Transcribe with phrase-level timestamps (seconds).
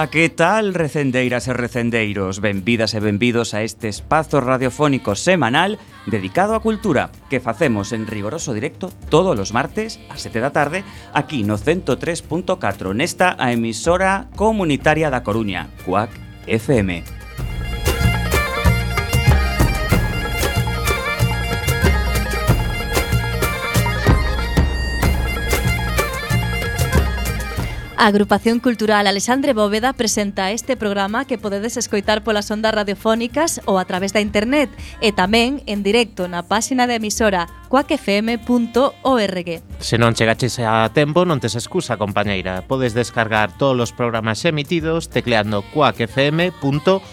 [0.00, 2.40] Ola, que tal, recendeiras e recendeiros?
[2.40, 5.76] Benvidas e benvidos a este espazo radiofónico semanal
[6.08, 10.88] dedicado á cultura que facemos en rigoroso directo todos os martes a 7 da tarde
[11.12, 16.08] aquí no 103.4 nesta a emisora comunitaria da Coruña, CUAC
[16.48, 17.19] FM.
[28.00, 33.76] A Agrupación Cultural Alexandre Bóveda presenta este programa que podedes escoitar polas ondas radiofónicas ou
[33.76, 34.72] a través da internet
[35.04, 39.48] e tamén en directo na páxina da emisora cuacfm.org.
[39.84, 42.64] Se non chegaches a tempo, non tes excusa, compañeira.
[42.64, 47.04] Podes descargar todos os programas emitidos tecleando cuacfm.org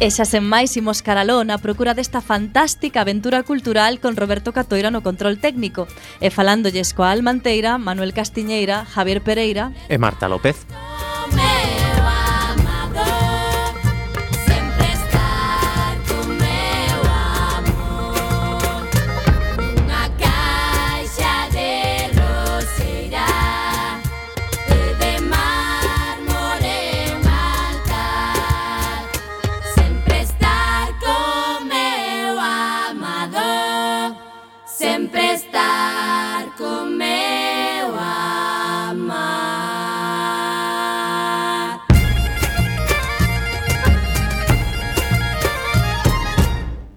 [0.04, 4.92] E xa sen máis imos caralón a procura desta fantástica aventura cultural con Roberto Catoira
[4.92, 5.88] no control técnico
[6.20, 10.68] e falándolles coa Almanteira, Manuel Castiñeira, Javier Pereira e Marta López.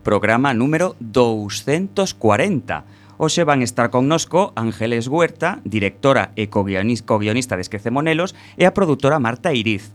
[0.08, 2.86] programa número 240.
[3.18, 9.52] Hoxe van estar connosco Ángeles Huerta, directora e co-guionista de Esquecemonelos, e a produtora Marta
[9.52, 9.92] Iriz.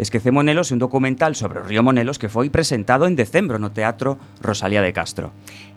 [0.00, 4.16] Esquecemonelos é un documental sobre o río Monelos que foi presentado en decembro no Teatro
[4.40, 5.28] Rosalía de Castro.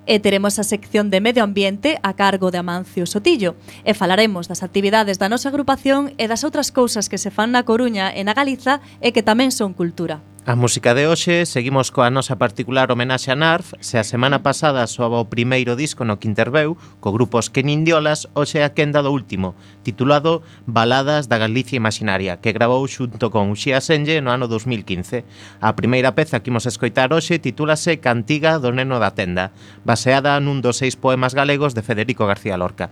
[0.08, 4.64] E teremos a sección de Medio Ambiente a cargo de Amancio Sotillo e falaremos das
[4.64, 8.32] actividades da nosa agrupación e das outras cousas que se fan na Coruña e na
[8.32, 10.24] Galiza e que tamén son cultura.
[10.46, 13.80] A música de hoxe seguimos coa nosa particular homenaxe a Narf.
[13.80, 18.60] Se a semana pasada soaba o primeiro disco no Quinterbeu Co grupo Os Quenindiolas Hoxe
[18.60, 19.56] a quenda do último
[19.88, 25.24] Titulado Baladas da Galicia Imaginaria Que grabou xunto con Uxía Senlle no ano 2015
[25.64, 29.56] A primeira peza que imos escoitar hoxe Titúlase Cantiga do Neno da Tenda
[29.88, 32.92] Baseada nun dos seis poemas galegos de Federico García Lorca.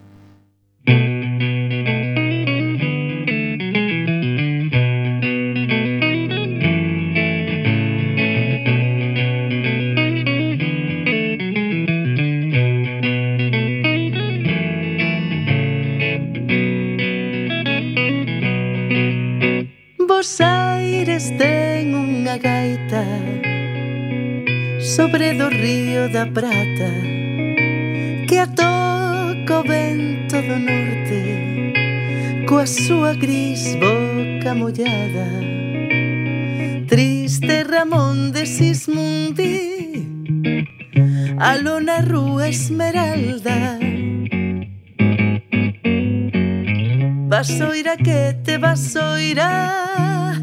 [26.01, 26.91] río da Prata
[28.27, 35.27] Que atoca o vento do norte Coa súa gris boca mollada.
[36.87, 40.07] Triste Ramón de Sismundi
[41.39, 43.79] A lona rúa esmeralda.
[47.29, 50.40] Vasoira que te vasoira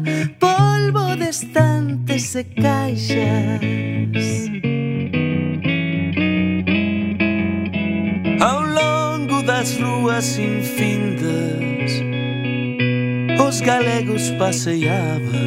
[14.39, 15.41] paseaba,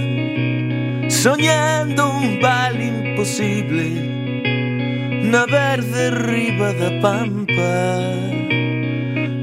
[1.09, 3.89] soñando un val imposible
[5.31, 7.75] na verde riba da pampa.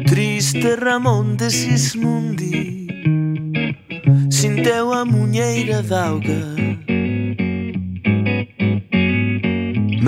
[0.05, 2.87] Triste Ramón de Sismundi,
[4.29, 6.43] sinteu a muñeira d'auga.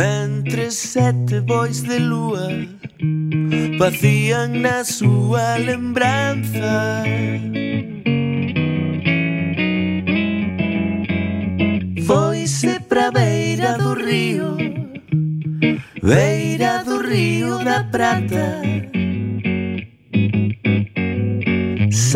[0.01, 2.47] Mentre sete bois de lúa
[3.79, 6.60] vacían na súa lembranza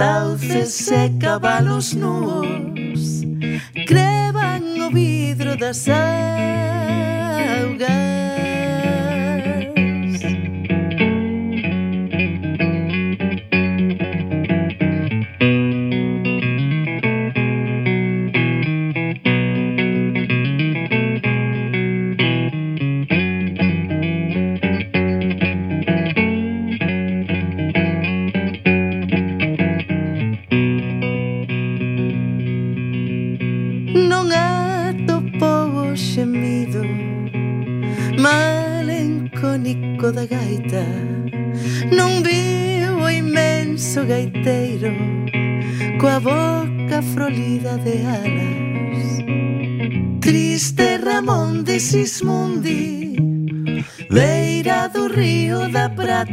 [0.05, 3.23] sauces e cabalos nuos
[3.87, 6.05] Crevan o vidro das augas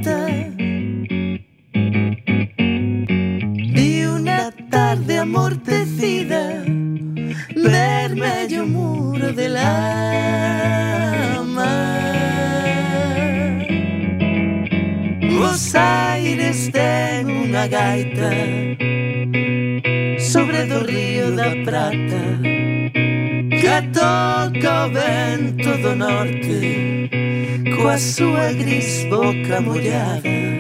[0.03, 0.27] Prata
[3.75, 6.65] Vi unha tarde amortecida
[7.55, 10.43] Vermello muro de lama
[15.39, 18.31] Os aires ten unha gaita
[20.19, 22.43] Sobre do río da Prata
[23.55, 26.59] Que toca o vento do norte
[27.77, 29.02] Coa súa gris
[29.67, 30.52] amour.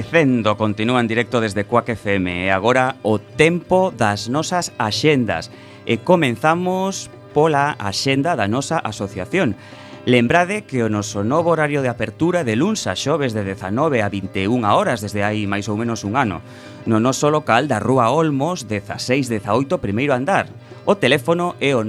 [0.00, 5.52] Recendo continúa en directo desde Cuac FM e agora o tempo das nosas axendas
[5.84, 9.60] e comenzamos pola axenda da nosa asociación.
[10.08, 14.08] Lembrade que o noso novo horario de apertura de luns a xoves de 19 a
[14.08, 16.40] 21 horas desde hai máis ou menos un ano.
[16.88, 20.48] No noso local da Rúa Olmos, 16-18, primeiro andar.
[20.88, 21.84] O teléfono é o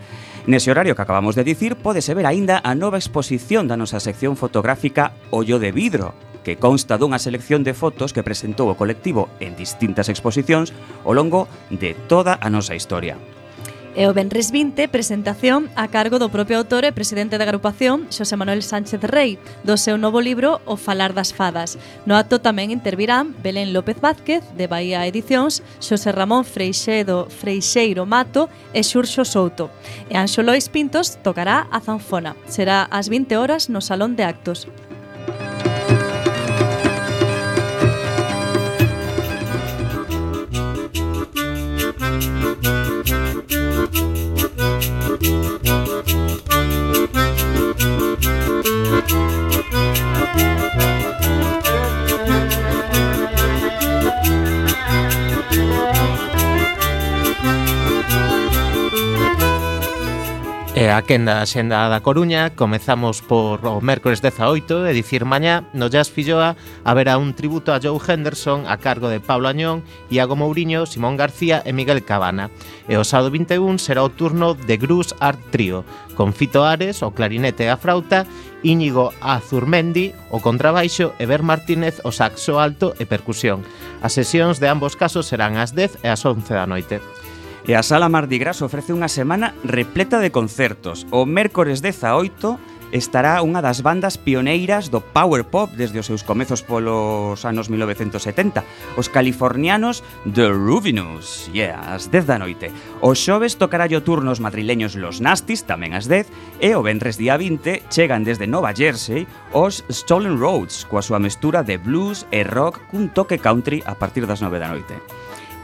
[0.48, 4.40] Nese horario que acabamos de dicir, podese ver aínda a nova exposición da nosa sección
[4.40, 6.16] fotográfica Ollo de Vidro,
[6.48, 10.72] que consta dunha selección de fotos que presentou o colectivo en distintas exposicións
[11.04, 13.20] ao longo de toda a nosa historia.
[13.98, 18.38] E o Benres 20, presentación a cargo do propio autor e presidente da agrupación, Xosé
[18.38, 21.82] Manuel Sánchez Rey, do seu novo libro O Falar das Fadas.
[22.06, 28.54] No acto tamén intervirán Belén López Vázquez, de Bahía Edicións, Xosé Ramón Freixedo Freixeiro Mato
[28.70, 29.74] e Xurxo Souto.
[30.06, 32.38] E Anxo Lois Pintos tocará a zanfona.
[32.46, 34.70] Será ás 20 horas no Salón de Actos.
[43.90, 44.50] Thank
[46.10, 46.17] you.
[60.98, 65.94] a quenda da xenda da Coruña Comezamos por o mércores 18 E dicir mañá no
[65.94, 70.90] Jazz Filloa Haberá un tributo a Joe Henderson A cargo de Pablo Añón, Iago Mourinho
[70.90, 72.50] Simón García e Miguel Cabana
[72.90, 75.86] E o sábado 21 será o turno de Grus Art Trio
[76.18, 78.26] Con Fito Ares, o clarinete e a frauta
[78.66, 83.62] Íñigo Azurmendi, o contrabaixo e Ber Martínez, o saxo alto e percusión.
[84.02, 86.98] As sesións de ambos casos serán ás 10 e ás 11 da noite.
[87.68, 91.04] E a Sala Mardi Gras ofrece unha semana repleta de concertos.
[91.12, 92.56] O mércores 18
[92.96, 98.64] estará unha das bandas pioneiras do power pop desde os seus comezos polos anos 1970,
[98.96, 102.72] os californianos The Rubinus, yeah, as 10 da noite.
[103.04, 107.20] O xoves tocará o turno os madrileños Los Nastis, tamén as 10, e o venres
[107.20, 112.48] día 20 chegan desde Nova Jersey os Stolen Roads, coa súa mestura de blues e
[112.48, 114.96] rock cun toque country a partir das 9 da noite.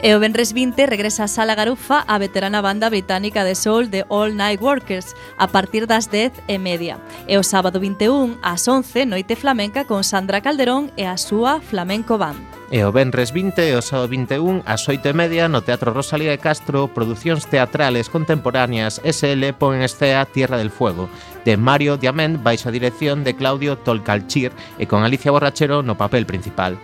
[0.02, 4.04] E o Benres 20 regresa a Sala Garufa a veterana banda británica de soul de
[4.10, 6.98] All Night Workers a partir das 10 e media.
[7.28, 12.18] E o sábado 21 ás 11 noite flamenca con Sandra Calderón e a súa Flamenco
[12.18, 12.42] Band.
[12.74, 16.34] E o Benres 20 e o sábado 21 ás 8 e media no Teatro Rosalía
[16.34, 21.08] de Castro producións teatrales contemporáneas SL pon en escena Tierra del Fuego
[21.46, 26.26] de Mario Diamant baixo a dirección de Claudio Tolcalchir e con Alicia Borrachero no papel
[26.26, 26.76] principal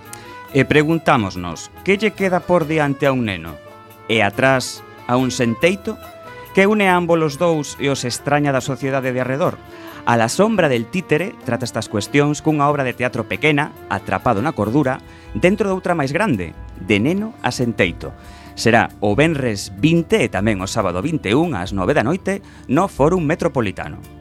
[0.53, 3.55] e preguntámonos que lle queda por diante a un neno
[4.11, 5.95] e atrás a un senteito
[6.55, 9.55] que une a ambos os dous e os extraña da sociedade de arredor.
[10.07, 14.51] A la sombra del títere trata estas cuestións cunha obra de teatro pequena, atrapado na
[14.51, 14.99] cordura,
[15.39, 18.11] dentro doutra máis grande, de neno a senteito.
[18.59, 23.23] Será o Benres 20 e tamén o sábado 21 ás 9 da noite no Fórum
[23.23, 24.20] Metropolitano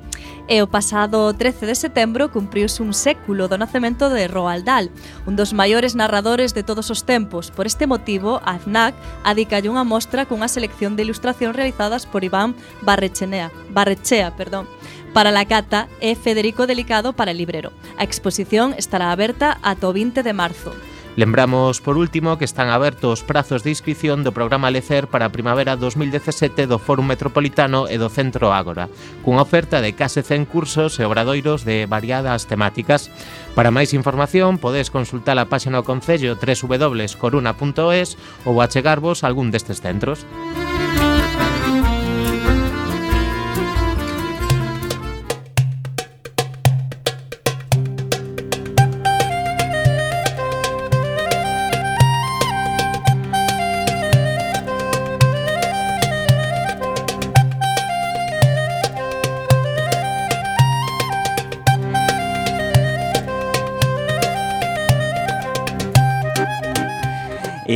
[0.50, 4.90] e o pasado 13 de setembro cumpriuse un século do nacemento de Roald Dahl,
[5.30, 7.54] un dos maiores narradores de todos os tempos.
[7.54, 12.58] Por este motivo, a FNAC adicalle unha mostra cunha selección de ilustración realizadas por Iván
[12.82, 14.66] Barrechenea, Barrechea, perdón,
[15.14, 17.70] para la cata e Federico Delicado para el librero.
[18.02, 20.74] A exposición estará aberta ata o 20 de marzo.
[21.20, 25.36] Lembramos, por último, que están abertos os prazos de inscripción do programa Lecer para a
[25.36, 28.88] primavera 2017 do Fórum Metropolitano e do Centro Ágora,
[29.20, 33.12] cunha oferta de case 100 cursos e obradoiros de variadas temáticas.
[33.52, 38.16] Para máis información, podes consultar a página do Concello www.coruna.es
[38.48, 40.24] ou achegarvos a algún destes centros.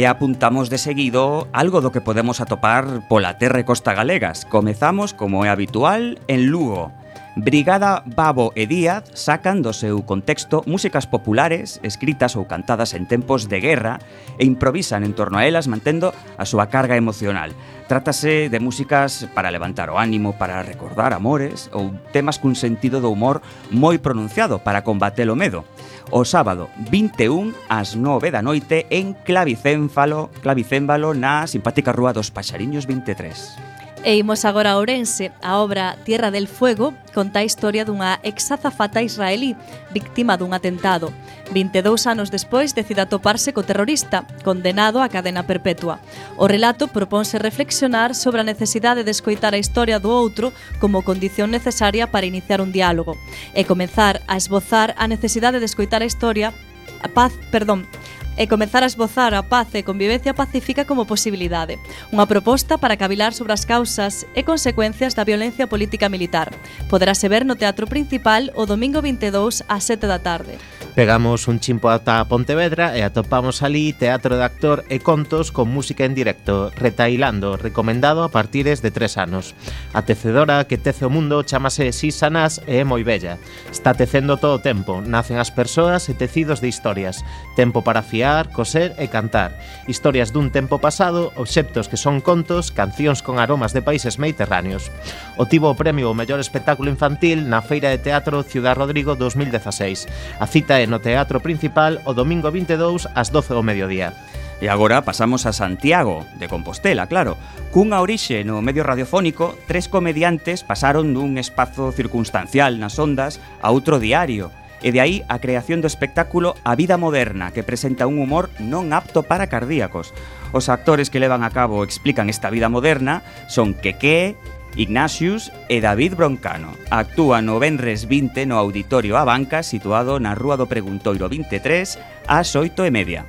[0.04, 4.44] E apuntamos de seguido algo do que podemos atopar pola terra e costa galegas.
[4.44, 6.92] Comezamos, como é habitual, en Lugo.
[7.40, 13.48] Brigada Babo e Díaz sacan do seu contexto músicas populares escritas ou cantadas en tempos
[13.48, 14.04] de guerra
[14.38, 17.56] e improvisan en torno a elas mantendo a súa carga emocional.
[17.88, 23.08] Trátase de músicas para levantar o ánimo, para recordar amores ou temas cun sentido do
[23.08, 23.40] humor
[23.72, 25.64] moi pronunciado para combater o medo
[26.12, 32.88] o sábado 21 ás 9 da noite en Clavicénfalo, Clavicénfalo na simpática Rúa dos Paxariños
[32.88, 33.73] 23.
[34.04, 35.32] E imos agora a Ourense.
[35.42, 39.56] A obra Tierra del Fuego conta a historia dunha exazafata israelí
[39.96, 41.16] víctima dun atentado.
[41.56, 46.04] 22 anos despois decide atoparse co terrorista, condenado á cadena perpetua.
[46.36, 50.52] O relato propónse reflexionar sobre a necesidade de escoitar a historia do outro
[50.84, 53.16] como condición necesaria para iniciar un diálogo
[53.56, 56.52] e comenzar a esbozar a necesidade de escoitar a historia
[57.00, 57.88] a paz, perdón,
[58.38, 61.78] e comezar a esbozar a paz e convivencia pacífica como posibilidade.
[62.10, 66.50] Unha proposta para cavilar sobre as causas e consecuencias da violencia política militar.
[66.90, 70.58] Poderase ver no Teatro Principal o domingo 22 ás 7 da tarde.
[70.94, 76.06] Pegamos un chimpo ata Pontevedra e atopamos ali teatro de actor e contos con música
[76.06, 79.58] en directo, retailando, recomendado a partires de tres anos.
[79.94, 83.42] A tecedora que tece o mundo chamase Sisanás e é moi bella.
[83.74, 87.26] Está tecendo todo o tempo, nacen as persoas e tecidos de historias.
[87.58, 89.52] Tempo para fiar crear, coser e cantar.
[89.84, 94.88] Historias dun tempo pasado, obxectos que son contos, cancións con aromas de países mediterráneos.
[95.36, 100.08] O tivo o premio ao mellor espectáculo infantil na Feira de Teatro Ciudad Rodrigo 2016.
[100.40, 104.16] A cita é no Teatro Principal o domingo 22 ás 12 do mediodía.
[104.64, 107.36] E agora pasamos a Santiago, de Compostela, claro.
[107.76, 114.00] Cunha orixe no medio radiofónico, tres comediantes pasaron dun espazo circunstancial nas ondas a outro
[114.00, 118.52] diario, E de aí a creación do espectáculo A Vida Moderna, que presenta un humor
[118.60, 120.12] non apto para cardíacos.
[120.52, 124.36] Os actores que levan a cabo explican esta vida moderna son Keke,
[124.76, 126.76] Ignatius e David Broncano.
[126.92, 131.98] Actúa no Benres 20 no Auditorio A Banca, situado na Rúa do Preguntoiro 23,
[132.28, 133.22] ás 8 e media.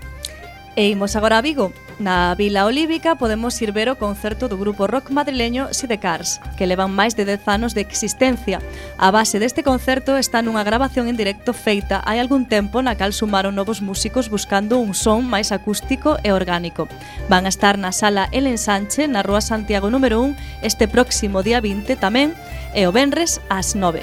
[0.74, 4.90] E imos agora a Vigo, Na Vila Olívica podemos ir ver o concerto do grupo
[4.90, 8.58] rock madrileño Sidecars, que levan máis de 10 anos de existencia.
[8.98, 13.14] A base deste concerto está nunha grabación en directo feita hai algún tempo na cal
[13.14, 16.90] sumaron novos músicos buscando un son máis acústico e orgánico.
[17.30, 21.62] Van a estar na sala El Ensanche, na Rúa Santiago número 1, este próximo día
[21.62, 22.34] 20 tamén,
[22.74, 24.02] e o Benres ás 9.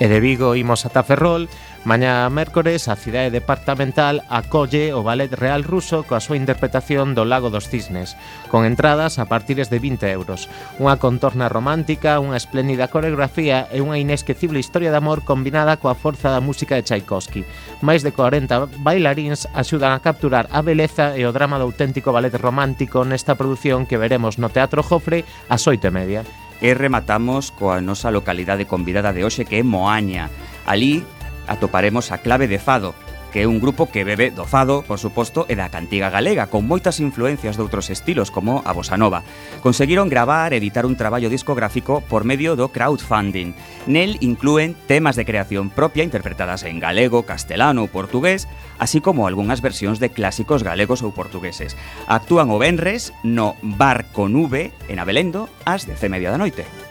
[0.00, 1.48] E de Vigo imos ata Ferrol,
[1.80, 7.48] Mañá mércores, a cidade departamental acolle o Ballet Real Ruso coa súa interpretación do Lago
[7.48, 8.20] dos Cisnes,
[8.52, 10.52] con entradas a partires de 20 euros.
[10.76, 16.28] Unha contorna romántica, unha espléndida coreografía e unha inesquecible historia de amor combinada coa forza
[16.28, 17.48] da música de Tchaikovsky.
[17.80, 22.36] Máis de 40 bailaríns axudan a capturar a beleza e o drama do auténtico ballet
[22.36, 26.20] romántico nesta produción que veremos no Teatro Jofre ás 8 e media.
[26.60, 30.28] E rematamos coa nosa localidade convidada de hoxe que é Moaña.
[30.68, 31.08] Alí
[31.50, 32.94] atoparemos a clave de Fado,
[33.30, 36.66] que é un grupo que bebe do fado, por suposto, e da cantiga galega, con
[36.66, 39.22] moitas influencias de outros estilos, como a bossa nova.
[39.62, 43.54] Conseguiron gravar e editar un traballo discográfico por medio do crowdfunding.
[43.86, 48.50] Nel incluen temas de creación propia interpretadas en galego, castelano ou portugués,
[48.82, 51.78] así como algunhas versións de clásicos galegos ou portugueses.
[52.10, 56.89] Actúan o Benres no Bar con V, en Abelendo, ás 10 media da noite.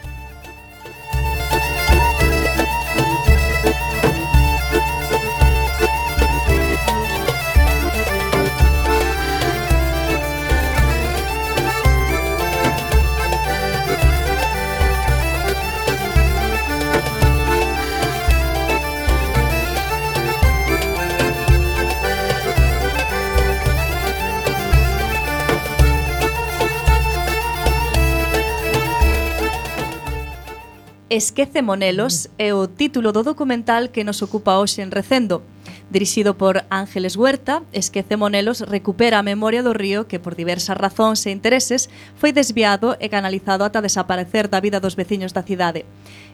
[31.10, 35.42] Esquece Monelos é o título do documental que nos ocupa hoxe en Recendo
[35.90, 41.26] dirixido por Ángeles Huerta, Esquece Monelos recupera a memoria do río que por diversas razóns
[41.26, 45.84] e intereses foi desviado e canalizado ata desaparecer da vida dos veciños da cidade.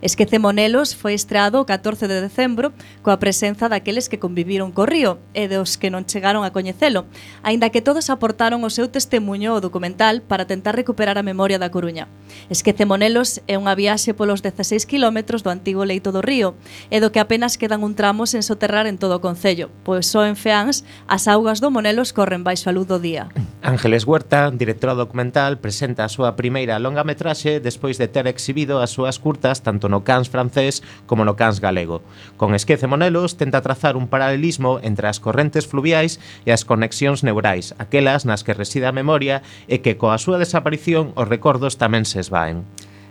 [0.04, 5.16] Esquece Monelos foi estreado o 14 de decembro coa presenza daqueles que conviviron co río
[5.32, 7.08] e dos que non chegaron a coñecelo,
[7.40, 11.72] aínda que todos aportaron o seu testemunho ao documental para tentar recuperar a memoria da
[11.72, 12.12] Coruña.
[12.52, 16.52] Esquece Monelos é unha viaxe polos 16 km do antigo leito do río
[16.92, 20.10] e do que apenas quedan un tramo sen soterrar en todo o concello Concello, pois
[20.10, 23.30] só en Feáns as augas do Monelos corren baixo a luz do día.
[23.62, 28.90] Ángeles Huerta, directora documental, presenta a súa primeira longa metraxe despois de ter exhibido as
[28.90, 32.02] súas curtas tanto no Cans francés como no Cans galego.
[32.34, 37.70] Con Esquece Monelos tenta trazar un paralelismo entre as correntes fluviais e as conexións neurais,
[37.78, 42.18] aquelas nas que reside a memoria e que coa súa desaparición os recordos tamén se
[42.18, 42.66] esvaen.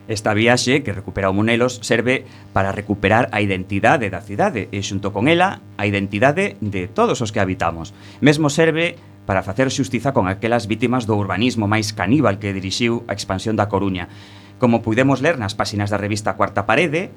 [0.07, 5.09] Esta viaxe que recupera o Monelos serve para recuperar a identidade da cidade e xunto
[5.09, 7.97] con ela a identidade de todos os que habitamos.
[8.21, 13.17] Mesmo serve para facer xustiza con aquelas vítimas do urbanismo máis caníbal que dirixiu a
[13.17, 14.05] expansión da Coruña.
[14.61, 17.09] Como pudemos ler nas páxinas da revista Cuarta Parede,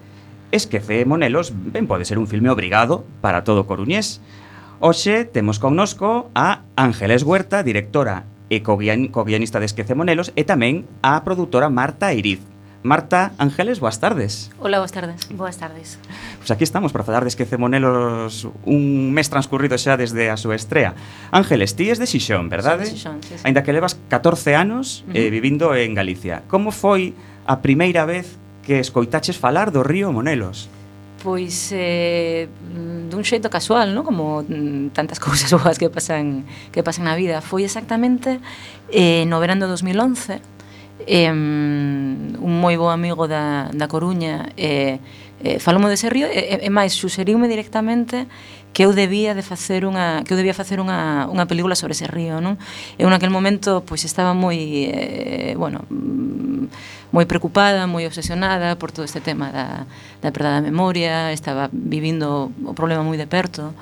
[0.48, 4.24] Esquece Monelos ben pode ser un filme obrigado para todo coruñés.
[4.80, 11.20] Oxe temos connosco a Ángeles Huerta, directora e co-guionista de Esquece Monelos e tamén a
[11.20, 12.40] produtora Marta Iriz.
[12.82, 14.50] Marta Ángeles, boas tardes.
[14.60, 15.28] Hola, boas tardes.
[15.34, 15.98] Boas tardes.
[15.98, 20.54] Pois pues aquí estamos para falar de Esquecemonelos un mes transcurrido xa desde a súa
[20.54, 20.94] estrea.
[21.34, 22.86] Ángeles, ti es de Xixón, verdade?
[22.86, 23.42] Soy de Xixón, sí, sí.
[23.42, 25.18] Ainda que levas 14 anos uh -huh.
[25.18, 26.46] eh, vivindo en Galicia.
[26.46, 27.18] Como foi
[27.50, 30.70] a primeira vez que escoitaches falar do río Monelos?
[31.18, 32.46] Pois eh,
[33.10, 34.06] dun xeito casual, non?
[34.06, 37.42] Como mm, tantas cousas boas que pasan que pasan na vida.
[37.42, 38.38] Foi exactamente
[38.94, 40.57] eh, no verano de 2011
[41.06, 44.98] eh, un moi bo amigo da, da Coruña eh,
[45.44, 48.26] eh, falou de ese río e, e máis suxeriume directamente
[48.72, 52.06] que eu debía de facer unha que eu debía facer unha, unha película sobre ese
[52.10, 52.58] río, non?
[52.98, 54.58] Eu naquel momento pois estaba moi
[54.90, 59.86] eh, bueno, mm, moi preocupada, moi obsesionada por todo este tema da
[60.22, 63.72] da perda da memoria, estaba vivindo o problema moi de perto.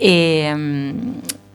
[0.00, 0.56] E eh,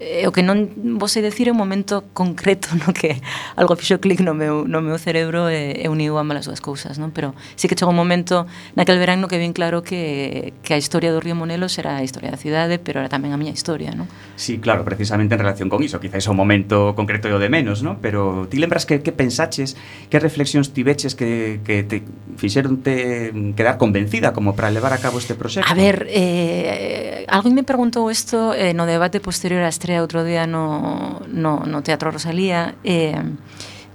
[0.06, 0.70] Eh, o que non
[1.02, 3.18] vos sei decir é un momento concreto no que
[3.58, 7.02] algo fixo clic no meu, no meu cerebro e, e uniu ambas as dúas cousas,
[7.02, 7.10] non?
[7.10, 8.46] Pero sí que chegou un momento
[8.78, 12.06] naquel verán no que vin claro que, que a historia do Río Monelos era a
[12.06, 14.06] historia da cidade, pero era tamén a miña historia, non?
[14.38, 17.82] Sí, claro, precisamente en relación con iso, quizáis o momento concreto e o de menos,
[17.82, 17.98] non?
[17.98, 19.74] Pero ti lembras que, que pensaches,
[20.14, 22.06] que reflexións tiveches que, que te
[22.38, 25.66] fixeron te quedar convencida como para levar a cabo este proxecto?
[25.66, 30.24] A ver, eh, alguén me preguntou isto eh, no debate posterior a estrela Castilla outro
[30.28, 33.16] día no, no, no Teatro Rosalía e,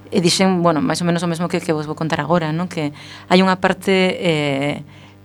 [0.09, 2.65] e dixen, bueno, máis ou menos o mesmo que, que vos vou contar agora, non?
[2.65, 2.89] que
[3.29, 4.81] hai unha parte eh,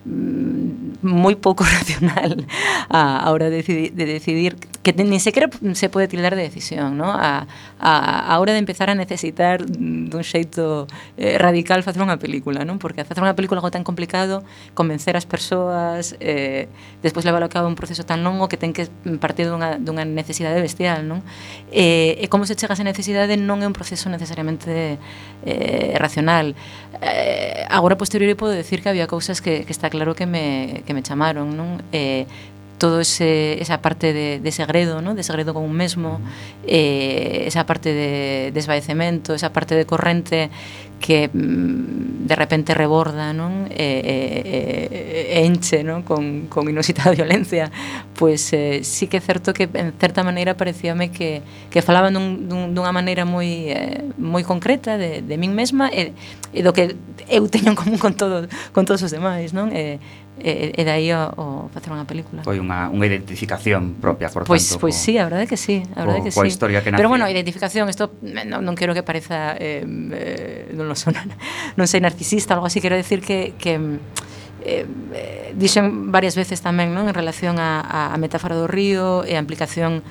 [0.07, 2.47] Mm, moi pouco racional
[2.87, 6.95] a, a hora de decidir, de decidir, que ni sequera se pode tildar de decisión,
[6.95, 7.11] ¿no?
[7.11, 7.45] A,
[7.77, 10.87] a, a hora de empezar a necesitar dun xeito
[11.19, 12.79] eh, radical facer unha película, non?
[12.79, 14.47] Porque facer unha película algo tan complicado,
[14.79, 16.71] convencer as persoas, eh,
[17.03, 18.87] despois levar a cabo un proceso tan longo que ten que
[19.19, 21.19] partir dunha, dunha necesidade bestial, non?
[21.67, 24.95] Eh, e como se chega a esa necesidade non é un proceso necesariamente
[25.43, 26.55] eh, racional
[27.01, 30.93] eh, agora posteriori podo decir que había cousas que, que está claro que me, que
[30.93, 31.81] me chamaron, non?
[31.91, 32.25] Eh,
[32.77, 35.15] todo ese, esa parte de, de segredo, ¿no?
[35.15, 36.21] de segredo con un mesmo,
[36.65, 40.49] eh, esa parte de, desvaecemento, esa parte de corrente
[40.99, 43.69] que mm, de repente reborda non?
[43.69, 46.01] E, e, e enche non?
[46.01, 47.69] Con, con inusitada violencia
[48.17, 52.49] pois eh, sí que é certo que en certa maneira parecíame que, que falaba dun,
[52.49, 56.17] dun, dunha maneira moi, eh, moi concreta de, de min mesma e,
[56.51, 56.97] e do que
[57.29, 59.69] eu teño en común con, todo, con todos os demais, non?
[59.69, 60.01] E,
[60.41, 62.41] e, e dai o, o facer unha película.
[62.41, 64.81] Foi unha, unha identificación propia, por pois, tanto.
[64.81, 66.49] Pois co, sí, a verdade que sí, a verdade co, que sí.
[66.49, 66.89] historia que.
[66.89, 71.13] Pero bueno, identificación, isto eh, non, non quero que pareza eh, eh, non lo son,
[71.79, 73.77] non sei narcisista, algo así, quero decir que, que
[74.65, 79.41] eh, dixen varias veces tamén non en relación a, a metáfora do río e a
[79.41, 80.01] implicación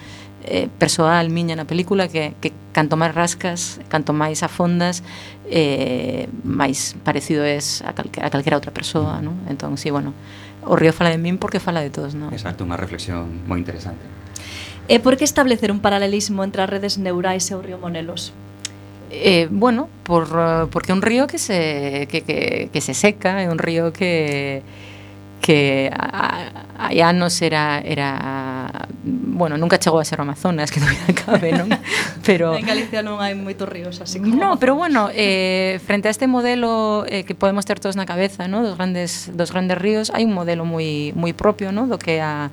[0.46, 5.02] eh, persoal miña na película que, que canto máis rascas, canto máis afondas
[5.50, 9.42] eh, máis parecido es a, calque, a calquera outra persoa non?
[9.50, 10.14] entón si, sí, bueno
[10.66, 12.30] o río fala de min porque fala de todos non?
[12.30, 14.16] Exacto, unha reflexión moi interesante
[14.86, 18.30] E por que establecer un paralelismo entre as redes neurais e o río Monelos?
[19.16, 23.40] Eh, bueno, por, eh, porque é un río que se, que, que, que se seca,
[23.40, 24.62] é un río que
[25.40, 31.52] que hai anos era era bueno, nunca chegou a ser o Amazonas, que dúbida cabe,
[31.52, 31.70] non?
[32.26, 36.12] Pero en Galicia non hai moitos ríos así como No, pero bueno, eh frente a
[36.12, 38.66] este modelo eh, que podemos ter todos na cabeza, ¿no?
[38.66, 41.86] dos grandes dos grandes ríos, hai un modelo moi moi propio, ¿no?
[41.86, 42.50] do que a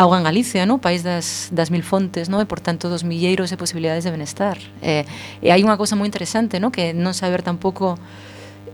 [0.00, 0.80] auga en Galicia, no?
[0.80, 2.40] país das, das mil fontes, no?
[2.40, 4.56] e por tanto dos milleiros de posibilidades de benestar.
[4.80, 5.04] Eh,
[5.44, 6.72] e hai unha cousa moi interesante, no?
[6.72, 8.00] que non saber tampouco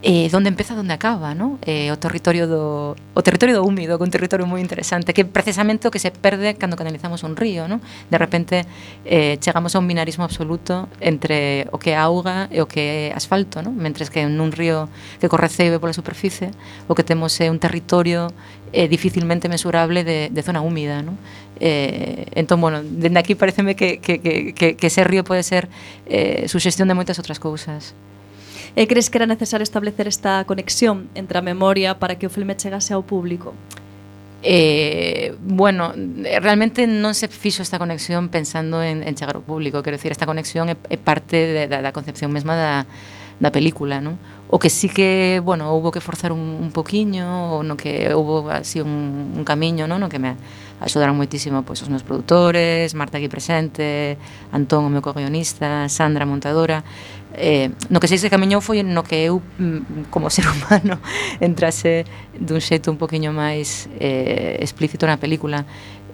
[0.02, 1.58] eh, donde empeza, donde acaba, no?
[1.66, 5.26] eh, o territorio do o territorio do húmido, que é un territorio moi interesante, que
[5.26, 7.82] precisamente o que se perde cando canalizamos un río, no?
[8.06, 8.62] De repente
[9.02, 13.18] eh, chegamos a un binarismo absoluto entre o que é auga e o que é
[13.18, 13.74] asfalto, no?
[13.74, 14.86] Mentres que nun río
[15.18, 16.54] que corre cebe pola superficie,
[16.86, 18.30] o que temos é un territorio
[18.72, 21.02] eh, dificilmente mesurable de, de zona húmida.
[21.02, 21.14] ¿no?
[21.60, 25.68] Eh, entón, bueno, dende aquí pareceme que, que, que, que ese río pode ser
[26.06, 27.94] eh, suxestión de moitas outras cousas.
[28.76, 32.52] E crees que era necesario establecer esta conexión entre a memoria para que o filme
[32.60, 33.56] chegase ao público?
[34.44, 35.96] Eh, bueno,
[36.44, 40.28] realmente non se fixo esta conexión pensando en, en chegar ao público, quero decir, esta
[40.28, 42.84] conexión é, é parte de, da, da concepción mesma da,
[43.40, 44.20] da película, non?
[44.48, 48.80] O que sí que, bueno, houve que forzar un, un poquiño, no que houve así
[48.80, 49.98] un, un camiño, non?
[49.98, 50.38] No que me
[50.78, 54.14] axudaron moitísimo pois, os meus produtores, Marta aquí presente,
[54.54, 56.86] Antón, o meu co-guionista, Sandra, montadora.
[57.34, 61.02] Eh, no que se ese camiñou foi no que eu, mm, como ser humano,
[61.42, 62.06] entrase
[62.38, 65.66] dun xeito un poquinho máis eh, explícito na película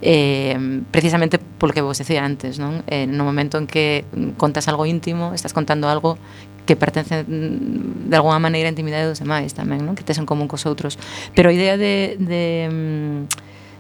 [0.03, 2.83] eh, precisamente polo que vos decía antes, non?
[2.91, 6.19] Eh, no momento en que mm, contas algo íntimo, estás contando algo
[6.67, 9.99] que pertencen mm, de alguma maneira a intimidade dos demais tamén, non?
[9.99, 10.99] que tes en común cos outros.
[11.35, 13.19] Pero a idea de, de, mm,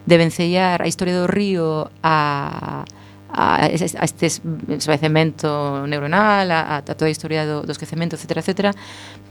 [0.06, 2.84] de vencellar a historia do río a,
[3.30, 8.74] a, a este esvaecemento neuronal, a, a toda a historia do, do esquecemento, etc, etc,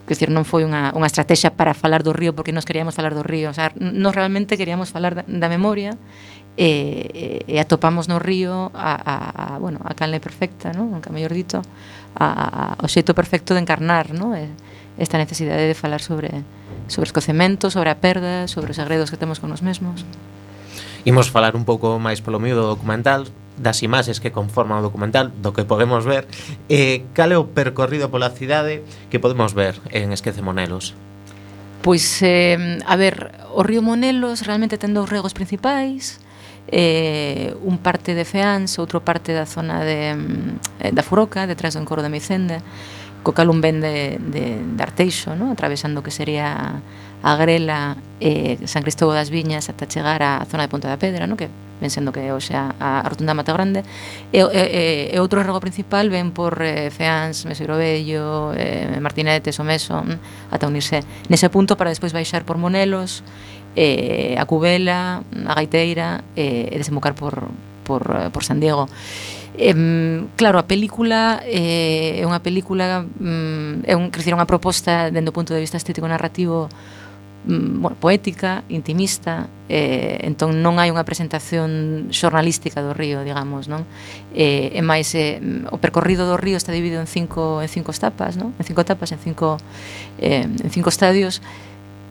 [0.07, 3.13] que decir, non foi unha, unha estrategia para falar do río porque nos queríamos falar
[3.13, 5.93] do río, o sea, nos realmente queríamos falar da, da memoria
[6.57, 9.15] e, e, e atopamos no río a, a,
[9.55, 10.91] a, bueno, a canle perfecta, non?
[10.91, 11.63] Nunca mellor dito,
[12.15, 14.35] a, a, o xeito perfecto de encarnar no?
[14.97, 16.43] esta necesidade de falar sobre,
[16.87, 20.03] sobre os cocementos, sobre a perda, sobre os agredos que temos con nos mesmos.
[21.03, 23.25] Imos falar un pouco máis polo medio do documental,
[23.57, 26.29] das imaxes que conforman o documental, do que podemos ver.
[26.69, 30.93] Eh, cal é o percorrido pola cidade que podemos ver en Esquece Monelos?
[31.81, 36.21] Pois, eh, a ver, o río Monelos realmente ten dous regos principais,
[36.67, 41.73] eh, un parte de Feáns, outro parte da zona de, mm, eh, da Furoca, detrás
[41.73, 42.61] do encoro de Micende,
[43.23, 45.51] co cal un ben de, de, de Arteixo, no?
[45.51, 46.81] atravesando que sería
[47.21, 50.97] a Grela e eh, San Cristóbal das Viñas ata chegar á zona de Ponta da
[50.97, 51.37] Pedra, no?
[51.37, 51.49] que
[51.81, 53.85] ven sendo que hoxe a, a Rotunda Mata Grande.
[54.33, 60.01] E, e, e outro rego principal ven por eh, Feáns, Meseiro Bello, eh, Martinete, Someso,
[60.01, 63.21] mm, ata unirse nese punto para despois baixar por Monelos
[63.75, 67.47] eh, a Cubela, a Gaiteira eh, e desembocar por,
[67.83, 68.87] por, eh, por San Diego.
[69.57, 75.27] Eh, claro, a película eh, é unha película mm, é un, crecer unha proposta dende
[75.27, 76.71] o punto de vista estético narrativo
[77.51, 83.83] mm, bueno, poética, intimista eh, entón non hai unha presentación xornalística do río, digamos non?
[84.31, 88.39] Eh, e máis eh, o percorrido do río está dividido en cinco, en cinco etapas
[88.39, 88.55] non?
[88.55, 89.59] en cinco etapas, en cinco,
[90.15, 91.43] eh, en cinco estadios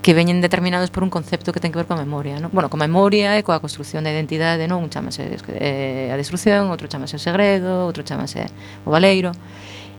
[0.03, 2.49] que veñen determinados por un concepto que ten que ver coa memoria, non?
[2.53, 4.81] Bueno, coa memoria e coa construción da identidade, non?
[4.81, 8.49] Un chamase eh, a destrucción, outro chamase o segredo, outro chamase
[8.85, 9.37] o valeiro.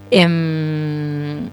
[0.10, 1.48] Em,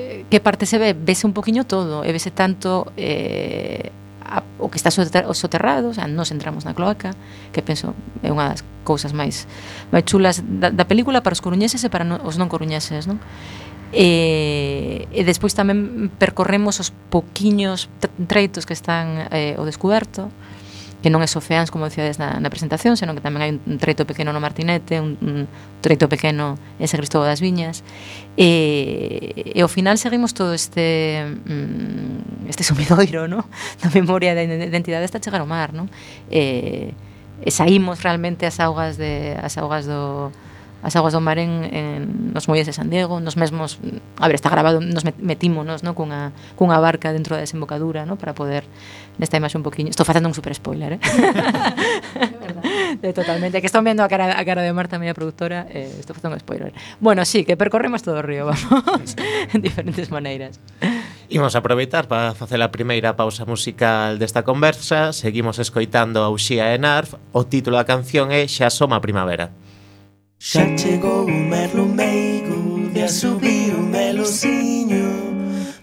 [0.00, 0.96] eh, que parte se ve?
[0.96, 3.92] Vese un poquinho todo, e vese tanto eh,
[4.24, 7.12] a, o que está soterrado, o sea, nos entramos na cloaca,
[7.52, 7.92] que penso
[8.24, 9.44] é unha das cousas máis
[9.92, 13.20] máis chulas da, da película para os coruñeses e para no, os non coruñeses, non?
[13.90, 17.90] E, e despois tamén percorremos os poquiños
[18.30, 20.30] treitos que están eh, ao descoberto,
[21.02, 24.04] que non é sofeans, como decíades na, na presentación, senón que tamén hai un treito
[24.04, 25.48] pequeno no Martinete, un, un
[25.80, 27.80] treito pequeno en San Cristóbal das Viñas,
[28.36, 33.48] e, e ao final seguimos todo este mm, este sumidoiro, no?
[33.82, 35.88] da memoria da identidade hasta chegar ao mar, no?
[36.28, 36.92] E,
[37.40, 40.28] e saímos realmente as augas de as augas do
[40.82, 43.78] as aguas do mar en, en nos muelles de San Diego, nos mesmos,
[44.16, 48.32] a ver, está grabado, nos metímonos, no, cunha cunha barca dentro da desembocadura, no, para
[48.32, 48.64] poder
[49.20, 49.92] nesta imaxe un poquinho.
[49.92, 51.00] Estou facendo un super spoiler, eh.
[53.02, 55.92] de totalmente, que están vendo a cara a cara de Marta, a miña produtora, eh,
[56.00, 56.72] estou facendo un spoiler.
[56.98, 59.14] Bueno, sí, que percorremos todo o río, vamos,
[59.52, 60.58] en diferentes maneiras.
[61.30, 66.78] Imos aproveitar para facer a primeira pausa musical desta conversa, seguimos escoitando a Uxía e
[66.80, 69.52] Narf, o título da canción é Xa soma primavera.
[70.42, 75.04] Xa chegou o merlo meigo de asubir o melociño.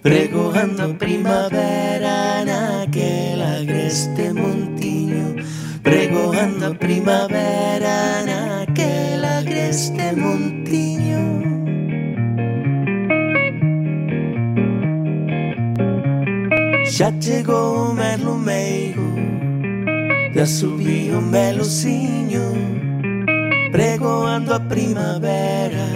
[0.01, 5.35] Pregoando a primavera naquel agreste montiño.
[5.83, 11.21] Pregoando a primavera naquel agreste montiño.
[16.83, 19.07] Xa chegou o merlo meigo
[20.33, 22.86] de asubir o melociño
[23.71, 25.87] pregoando a primavera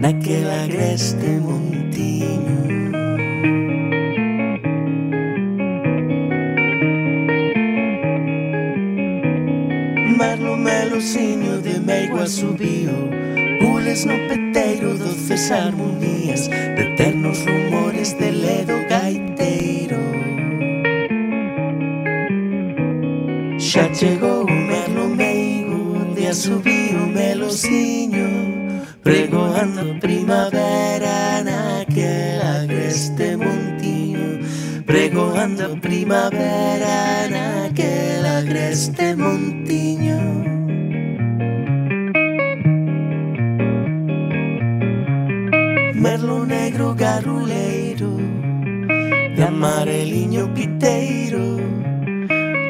[0.00, 2.56] naquela agreste montiño
[10.16, 10.56] Mar no
[11.60, 12.90] de Meigua subiu
[13.60, 19.98] Pules no peteiro doces harmonías De eternos rumores de ledo gaiteiro.
[23.58, 24.55] Xa chegou
[26.26, 28.26] Via subio melosiño
[29.00, 34.40] Pregoando primavera naquela agreste montiño
[34.84, 40.18] Pregoando primavera naquela agreste montiño.
[45.94, 48.16] Merlo negro garuleiro
[49.36, 51.60] De amareliño piteiro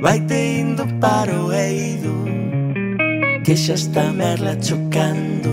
[0.02, 2.25] Vai te indo para o eido
[3.46, 5.52] que xa está merla chocando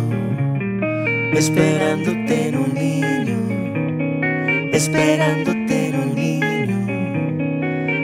[1.37, 3.39] Esperándote no niño
[4.73, 6.79] Esperándote no niño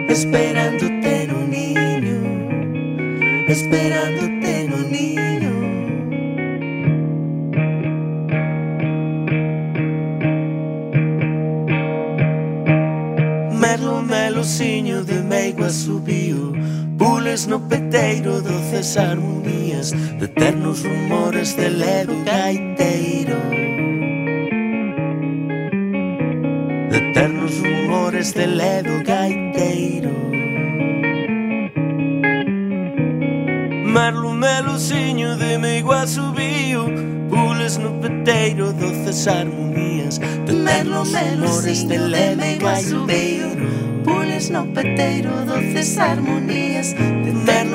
[0.07, 2.19] Esperándote no niño
[3.47, 5.53] Esperándote no niño.
[13.59, 16.53] Merlo, melociño de meigua subiu
[16.99, 23.37] Pules no peteiro do César Mundial rumores De eternos rumores de ledo gaiteiro.
[26.89, 30.11] De eternos rumores de ledo gaiteiro.
[33.85, 36.85] Merlo melociño de meu igual subiu
[37.29, 43.49] Pules no peteiro doces armonías De eternos rumores de ledo gaiteiro.
[44.03, 47.68] Pules no peteiro doces armonías De eternos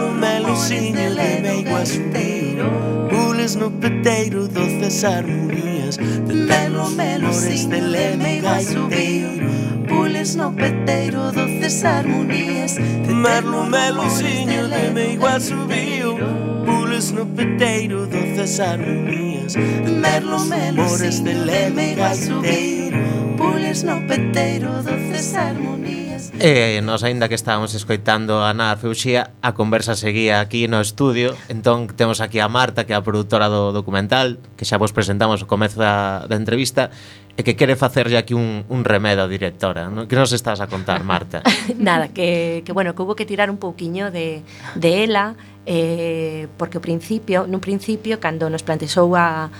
[0.64, 2.70] Cine, leve iguas inteiro
[3.10, 9.44] Bules no peteiro, doces harmonías De melo, melo, de leve gaiteiro
[9.86, 16.16] Pules no peteiro, doces harmonías De merlo, melo, de me igual subiu
[16.64, 22.90] Pules no peteiro, doces harmonías De merlo, melo, siño, me igual subiu
[23.36, 26.03] Pules no peteiro, doces harmonías
[26.40, 30.82] E eh, nos, aínda que estábamos escoitando a Nar Feuxía, a conversa seguía aquí no
[30.82, 31.38] estudio.
[31.46, 35.38] Entón, temos aquí a Marta, que é a produtora do documental, que xa vos presentamos
[35.42, 36.90] o comezo da, da entrevista,
[37.38, 39.86] e que quere facerlle aquí un, un remedo, directora.
[39.86, 40.10] ¿no?
[40.10, 41.38] Que nos estás a contar, Marta?
[41.78, 44.42] Nada, que, que, bueno, que hubo que tirar un pouquiño de,
[44.74, 49.54] de ela, eh, porque o principio, nun principio, cando nos plantexou a,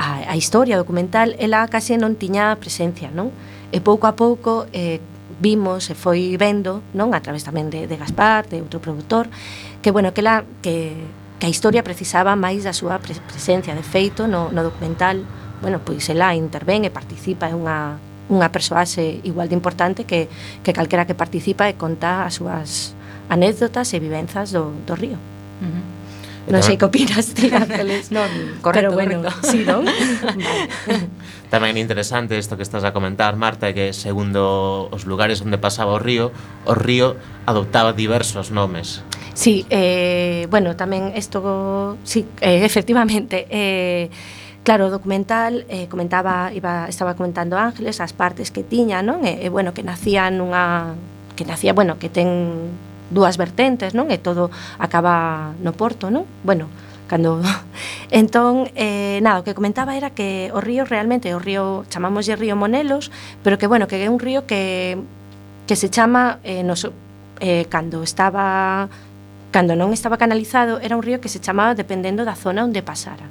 [0.00, 3.28] a, a historia documental, ela case non tiña presencia, non?
[3.76, 5.04] E pouco a pouco eh,
[5.40, 9.26] vimos e foi vendo, non a través tamén de, de Gaspar, de outro produtor,
[9.82, 10.94] que bueno, que la que
[11.38, 15.26] que a historia precisaba máis da súa presencia de feito no, no documental
[15.60, 17.96] bueno, pois ela intervén e participa é unha,
[18.28, 20.28] unha persoaxe igual de importante que,
[20.60, 22.92] que calquera que participa e conta as súas
[23.32, 25.16] anécdotas e vivenzas do, do río.
[25.60, 25.93] Uh -huh.
[26.44, 28.28] Non sei que opinas ti, Ángeles, non?
[28.60, 29.48] Correcto, Pero bueno, correcto.
[29.48, 29.84] sí, non?
[29.88, 31.08] vale.
[31.48, 36.00] Tamén interesante isto que estás a comentar, Marta, que segundo os lugares onde pasaba o
[36.02, 36.34] río,
[36.68, 37.16] o río
[37.48, 39.00] adoptaba diversos nomes.
[39.32, 44.10] Sí, eh, bueno, tamén isto, sí, eh, efectivamente, eh,
[44.64, 49.20] Claro, o documental eh, comentaba, iba, estaba comentando Ángeles as partes que tiña, non?
[49.20, 50.96] E, e bueno, que nacía nunha
[51.36, 52.72] que nacía, bueno, que ten
[53.14, 54.10] dúas vertentes, non?
[54.10, 54.50] E todo
[54.82, 56.26] acaba no Porto, non?
[56.42, 56.66] Bueno,
[57.06, 57.38] cando
[58.10, 62.58] entón eh, nada, o que comentaba era que o río realmente o río chamámoslle río
[62.58, 63.14] Monelos,
[63.46, 64.98] pero que bueno, que é un río que
[65.70, 66.90] que se chama eh, nos,
[67.40, 68.90] eh, cando estaba
[69.54, 73.30] cando non estaba canalizado era un río que se chamaba dependendo da zona onde pasara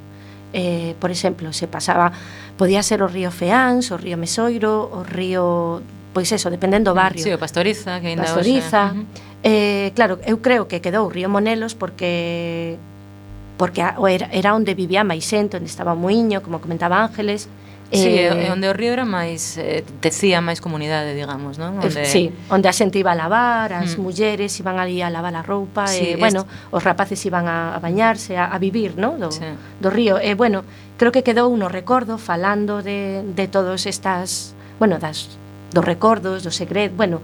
[0.54, 2.12] eh, por exemplo, se pasaba
[2.56, 5.82] podía ser o río Feáns, o río Mesoiro o río
[6.14, 7.24] pois eso, dependendo do mm, barrio.
[7.26, 8.94] Sí, o Pastoriza, que ainda Pastoriza.
[8.94, 8.96] Hoxe.
[8.96, 9.42] Uh -huh.
[9.42, 12.78] eh, claro, eu creo que quedou Río Monelos porque
[13.58, 17.50] porque era, era onde vivía máis xente, onde estaba o muiño, como comentaba Ángeles,
[17.92, 21.78] Sí, eh, onde o río era máis eh, tecía máis comunidade, digamos, non?
[21.78, 24.02] Eh, onde Sí, onde a xente iba a lavar, as mm.
[24.02, 27.78] mulleres iban ali a lavar a roupa sí, e bueno, os rapaces iban a, a
[27.78, 29.20] bañarse, a, a vivir, non?
[29.20, 29.46] Do, sí.
[29.78, 30.18] do río.
[30.18, 30.66] E eh, bueno,
[30.98, 35.30] creo que quedou uno recordo falando de de todos estas, bueno, das
[35.74, 37.18] dos recordos, do segredo, bueno,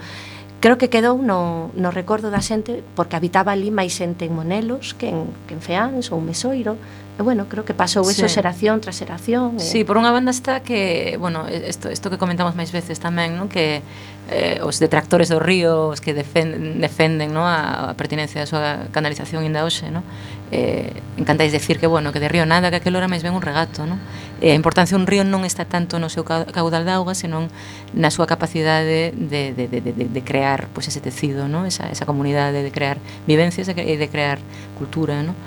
[0.61, 4.93] creo que quedou no, no recordo da xente porque habitaba ali máis xente en Monelos
[4.93, 6.77] que en, que en Feáns ou Mesoiro
[7.17, 8.33] e bueno, creo que pasou eso sí.
[8.33, 9.65] xeración tras xeración e...
[9.65, 13.49] Sí, por unha banda está que bueno, isto, isto que comentamos máis veces tamén non?
[13.49, 13.81] que
[14.29, 17.49] eh, os detractores do río os que defenden, defenden non?
[17.49, 20.05] A, a pertinencia da súa canalización inda hoxe non?
[20.51, 23.43] eh, encantáis decir que bueno que de río nada, que aquel hora máis ben un
[23.43, 24.03] regato non?
[24.43, 27.49] Eh, a importancia un río non está tanto no seu caudal de auga, senón
[27.95, 31.67] na súa capacidade de, de, de, de, de crear pues, ese tecido non?
[31.71, 32.99] Esa, esa comunidade de crear
[33.31, 34.43] vivencias e de crear
[34.75, 35.39] cultura non?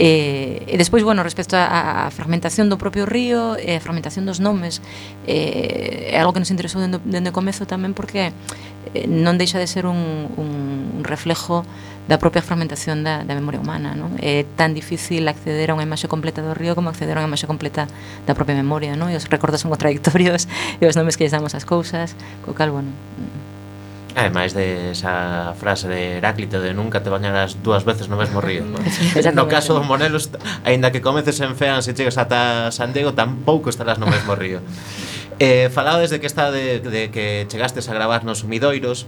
[0.00, 4.40] Eh, e despois, bueno, respecto á fragmentación do propio río e eh, a fragmentación dos
[4.40, 4.80] nomes
[5.28, 8.32] eh, é algo que nos interesou dende, dende o comezo tamén porque
[8.96, 11.68] eh, non deixa de ser un, un reflejo
[12.10, 14.18] da propia fragmentación da, da memoria humana non?
[14.18, 17.30] é eh, tan difícil acceder a unha imaxe completa do río como acceder a unha
[17.30, 17.86] imaxe completa
[18.26, 19.14] da propia memoria non?
[19.14, 20.50] e os recordos son contradictorios
[20.82, 23.62] e os nomes que lles damos as cousas co cal, bueno mm.
[24.10, 28.66] Ademais de esa frase de Heráclito de nunca te bañarás dúas veces no mesmo río
[28.66, 28.82] ¿no?
[29.38, 30.34] no caso do Monelos
[30.66, 34.58] aínda que comeces en Fean se chegas ata San Diego Tampouco estarás no mesmo río
[35.38, 39.06] eh, Falado desde que está de, de que chegastes a gravar nos sumidoiros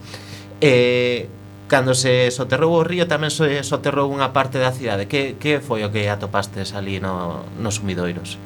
[0.62, 1.26] eh,
[1.72, 5.08] Cando se soterrou o río tamén se soterrou unha parte da cidade.
[5.08, 8.36] Que, que foi o que atopastes ali no, nos sumidoiros?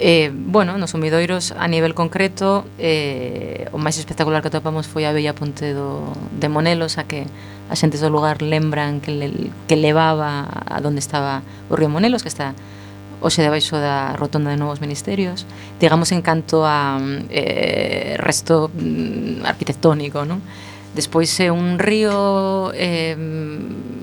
[0.00, 5.12] Eh, bueno, nos sumidoiros a nivel concreto eh, o máis espectacular que atopamos foi a
[5.12, 7.28] Bella Ponte do, de Monelos a que
[7.68, 12.24] as xentes do lugar lembran que, le, que levaba a donde estaba o río Monelos
[12.24, 12.56] que está
[13.20, 15.44] hoxe debaixo da rotonda de novos ministerios,
[15.76, 16.96] digamos en canto a
[17.28, 20.40] eh, resto mm, arquitectónico, non?
[20.94, 23.14] Despois é un río eh,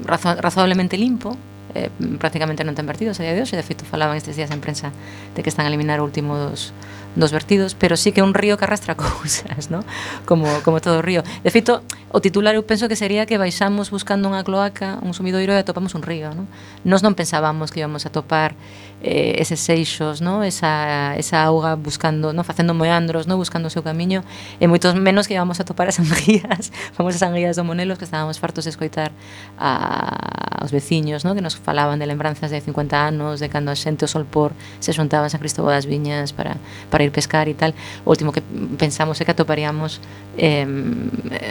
[0.07, 1.35] razo razoablemente limpo,
[1.75, 4.63] eh, prácticamente non ten vertidos a día de hoxe, de feito falaban estes días en
[4.63, 4.95] prensa
[5.35, 6.71] de que están a eliminar o último dos,
[7.19, 9.83] dos vertidos, pero sí que é un río que arrastra cousas, ¿no?
[10.25, 11.23] como, como todo o río.
[11.43, 15.51] De feito, o titular eu penso que sería que baixamos buscando unha cloaca, un sumidoiro
[15.51, 16.31] e atopamos un río.
[16.31, 16.47] ¿no?
[16.87, 18.55] Nos non pensábamos que íbamos a topar
[19.03, 20.43] eh, eses seixos, no?
[20.43, 22.43] esa, esa auga buscando, no?
[22.43, 23.37] facendo meandros, no?
[23.37, 24.23] buscando o seu camiño,
[24.59, 28.41] e moitos menos que íbamos a topar as anguías, famosas anguías do Monelos, que estábamos
[28.41, 29.13] fartos de escoitar
[29.57, 31.37] a, aos veciños, no?
[31.37, 34.93] que nos falaban de lembranzas de 50 anos, de cando a xente o solpor se
[34.93, 36.57] xuntaba en San Cristóbal das Viñas para,
[36.89, 37.77] para ir pescar e tal.
[38.01, 38.41] O último que
[38.81, 40.01] pensamos é que atoparíamos
[40.41, 40.65] eh,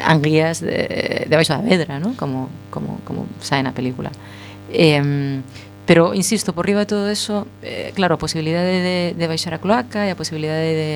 [0.03, 2.19] anguías de, de baixo da vedra, no?
[2.19, 4.11] como, como, como sae na película.
[4.67, 4.99] Eh,
[5.87, 9.63] Pero, insisto, por riba de todo eso, eh, claro, a posibilidade de, de baixar a
[9.63, 10.91] cloaca e a posibilidade de,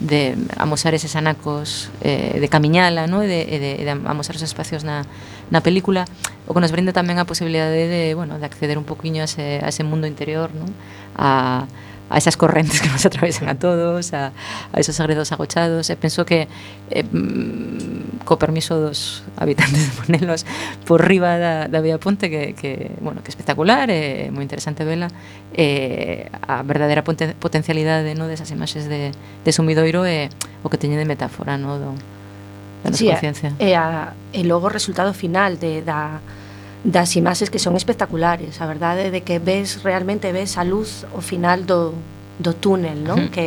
[0.00, 3.20] de amosar eses anacos, eh, de camiñala, no?
[3.20, 5.04] e, de, e de, de amosar os espacios na,
[5.52, 6.08] na película,
[6.48, 9.60] o que nos brinda tamén a posibilidade de, bueno, de acceder un poquinho a ese,
[9.60, 10.64] a ese mundo interior, no?
[11.12, 11.68] a,
[12.12, 14.32] a esas correntes que nos atravesan a todos, a,
[14.72, 15.88] a esos agredos agochados.
[15.88, 16.44] Eh, e penso que,
[16.92, 20.44] eh, mm, co permiso dos habitantes de Monelos,
[20.84, 24.84] por riba da, da Vía Ponte, que, que, bueno, que espectacular, é eh, moi interesante
[24.84, 25.08] vela,
[25.56, 31.00] eh, a verdadeira potencialidade no, desas imaxes de, de sumidoiro é eh, o que teñe
[31.00, 31.90] de metáfora no, do,
[32.84, 33.56] da nosa sí, conciencia.
[33.56, 36.20] E, a, e logo o resultado final de, da
[36.82, 41.22] das imaxes que son espectaculares, a verdade de que ves realmente ves a luz ao
[41.22, 41.94] final do,
[42.42, 43.18] do túnel, non?
[43.18, 43.34] Uh -huh.
[43.34, 43.46] Que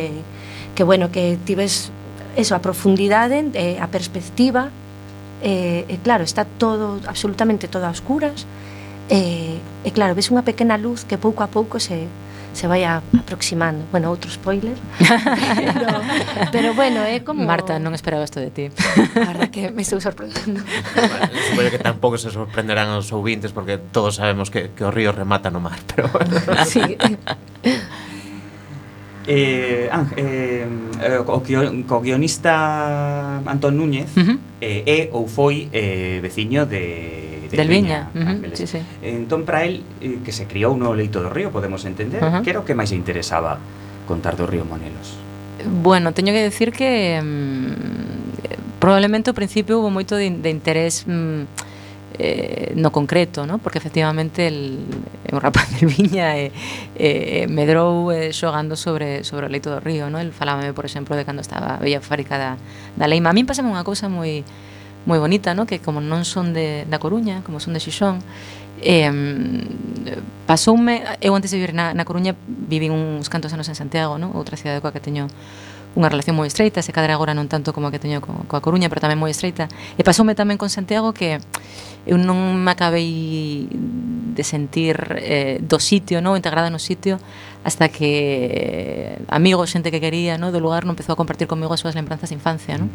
[0.76, 1.90] que bueno, que tives
[2.36, 4.68] eso, a profundidade, eh, a perspectiva,
[5.42, 8.44] eh, e claro, está todo absolutamente todo a oscuras.
[9.08, 12.04] Eh, e claro, ves unha pequena luz que pouco a pouco se
[12.56, 13.84] se vai a, aproximando.
[13.92, 14.72] Bueno, outro spoiler.
[14.96, 16.00] pero,
[16.48, 18.64] pero bueno, é como Marta, non esperaba isto de ti.
[19.20, 20.64] A verdad que me estou sorprendendo.
[20.64, 25.12] Bueno, supoño que tampouco se sorprenderán os ouvintes porque todos sabemos que, que o río
[25.12, 26.32] remata no mar, pero bueno.
[26.64, 26.96] sí.
[29.28, 30.64] Eh, ah, eh,
[31.18, 31.42] o,
[31.82, 34.38] co guionista Antón Núñez uh -huh.
[34.62, 38.78] eh, é ou foi eh, veciño de de, del Viña, Elviña uh -huh, sí, sí.
[39.02, 42.42] Entón, para el, eh, que se criou no leito do río, podemos entender, uh -huh.
[42.42, 43.58] que era o que máis interesaba
[44.06, 45.18] contar do río Monelos?
[45.82, 51.66] Bueno, teño que decir que mm, probablemente ao principio hubo moito de, de interés mm,
[52.18, 53.58] eh, no concreto, ¿no?
[53.58, 54.78] porque efectivamente el,
[55.32, 56.52] o rapaz del Viña eh,
[56.96, 60.18] eh, medrou eh, xogando sobre, sobre o leito do río, ¿no?
[60.18, 62.56] el falábame, por exemplo, de cando estaba a bella fábrica da,
[62.96, 63.30] da Leima.
[63.30, 64.44] A mí pasame unha cousa moi
[65.06, 65.64] moi bonita, no?
[65.64, 68.20] que como non son de, da Coruña, como son de Xixón,
[68.82, 69.08] eh,
[70.44, 74.34] pasoume, eu antes de vivir na, na Coruña vivín uns cantos anos en Santiago, no?
[74.34, 75.30] outra cidade coa que teño
[75.96, 78.60] unha relación moi estreita, se cadra agora non tanto como a que teño co, coa
[78.60, 79.66] Coruña, pero tamén moi estreita.
[79.96, 81.40] E pasoume tamén con Santiago que
[82.06, 83.66] eu non me acabei
[84.36, 87.16] de sentir eh, do sitio, non integrada no sitio,
[87.66, 91.74] hasta que eh, amigos, xente que quería no, do lugar non empezou a compartir comigo
[91.74, 92.86] as súas lembranzas de infancia No?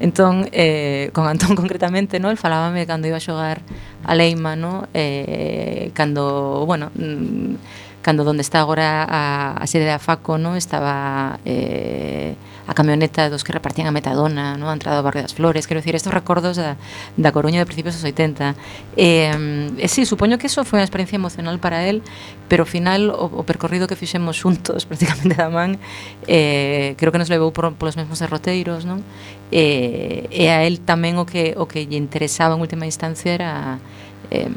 [0.00, 3.60] entón, eh, con Antón concretamente no, el falábame cando iba a xogar
[4.00, 4.88] a Leima no?
[4.96, 11.40] eh, cando, bueno mm, cando donde está agora a, a sede da FACO no estaba
[11.48, 12.36] eh,
[12.68, 14.68] a camioneta dos que repartían a Metadona no?
[14.68, 16.76] a entrada ao barrio das Flores quero dicir, estos recordos da,
[17.16, 18.52] da Coruña de principios dos 80
[19.00, 19.32] eh,
[19.80, 22.04] eh, sí, supoño que eso foi unha experiencia emocional para él
[22.44, 25.80] pero ao final o, o percorrido que fixemos xuntos prácticamente da man
[26.28, 29.00] eh, creo que nos levou por, polos mesmos derroteiros non?
[29.48, 33.80] Eh, e a él tamén o que, o que lle interesaba en última instancia era
[34.28, 34.52] eh,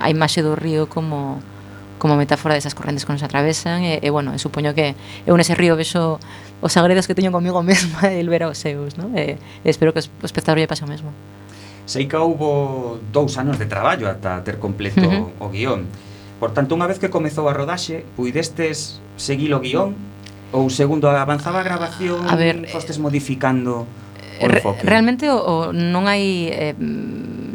[0.00, 1.40] a imaxe do río como
[2.04, 4.92] como metáfora desas correntes que nos atravesan e, e bueno, e supoño que
[5.24, 6.20] eu nese río vexo
[6.60, 9.08] os agredos que teño comigo mesma e el ver aos seus, ¿no?
[9.16, 11.16] E, e espero que o espectador lle pase o mesmo.
[11.88, 15.48] Sei que houbo dous anos de traballo ata ter completo uh -huh.
[15.48, 15.88] o guión.
[16.36, 19.96] Por tanto, unha vez que comezou a rodaxe, puidestes seguir o guión
[20.52, 23.88] ou segundo avanzaba a grabación, a ver, fostes modificando
[24.50, 24.82] enfoque.
[24.84, 26.76] Realmente o, o non hai eh,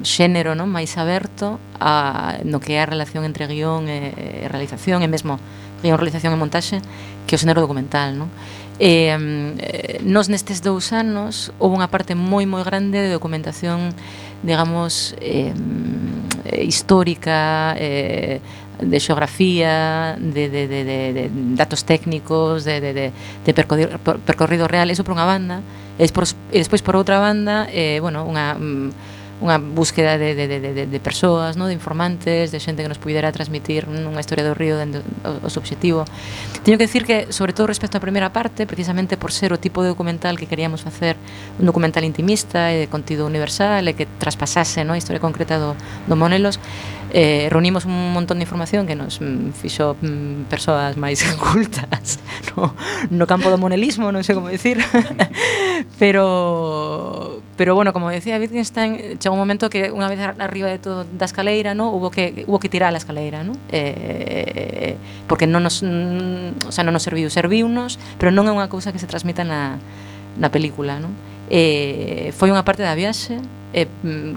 [0.01, 5.03] xénero non máis aberto a, no que é a relación entre guión e, e realización,
[5.03, 5.37] e mesmo
[5.83, 6.77] guión, realización e montaxe,
[7.27, 8.15] que o xénero documental.
[8.15, 8.29] Non?
[8.79, 13.91] E, eh, nos nestes dous anos houve unha parte moi moi grande de documentación
[14.39, 15.51] digamos eh,
[16.63, 18.39] histórica eh,
[18.79, 23.11] de xeografía, de, de, de, de, de datos técnicos, de, de, de,
[23.43, 25.59] de percorrido, percorrido real, eso por unha banda,
[25.99, 30.45] E, despois, e despois por outra banda, eh, bueno, unha mm, unha búsqueda de, de,
[30.51, 31.71] de, de, de persoas, no?
[31.71, 35.47] de informantes, de xente que nos pudera transmitir unha historia do río dentro o, o
[35.47, 36.03] obxectivo.
[36.67, 39.79] Teño que decir que, sobre todo respecto á primeira parte, precisamente por ser o tipo
[39.79, 41.15] de documental que queríamos facer,
[41.55, 44.91] un documental intimista e de contido universal e que traspasase no?
[44.91, 45.71] a historia concreta do,
[46.03, 46.59] do Monelos,
[47.13, 52.19] eh, reunimos un montón de información que nos mm, fixo mm, persoas máis cultas
[52.55, 52.73] no,
[53.09, 54.77] no campo do monelismo, non sei como decir
[56.01, 61.03] pero pero bueno, como decía Wittgenstein chegou un momento que unha vez arriba de todo
[61.03, 63.51] da escaleira, no, hubo que hubo que tirar a escaleira, no?
[63.67, 64.95] Eh,
[65.27, 68.95] porque non nos, mm, o sea, non nos serviu, serviunos, pero non é unha cousa
[68.95, 69.75] que se transmita na
[70.39, 71.11] na película, non?
[71.49, 73.41] eh, foi unha parte da viaxe
[73.73, 73.89] eh,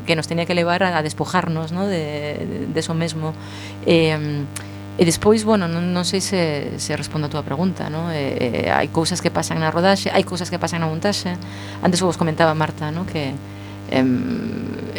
[0.04, 1.86] que nos tenía que levar a, a despojarnos no?
[1.86, 3.32] de, de, de eso mesmo
[3.86, 4.44] eh,
[4.98, 8.12] E despois, bueno, non, non sei se, se respondo a túa pregunta, no?
[8.12, 11.32] Eh, eh, hai cousas que pasan na rodaxe, hai cousas que pasan na montaxe.
[11.80, 13.08] Antes vos comentaba Marta, no?
[13.08, 13.32] Que
[13.88, 14.04] eh,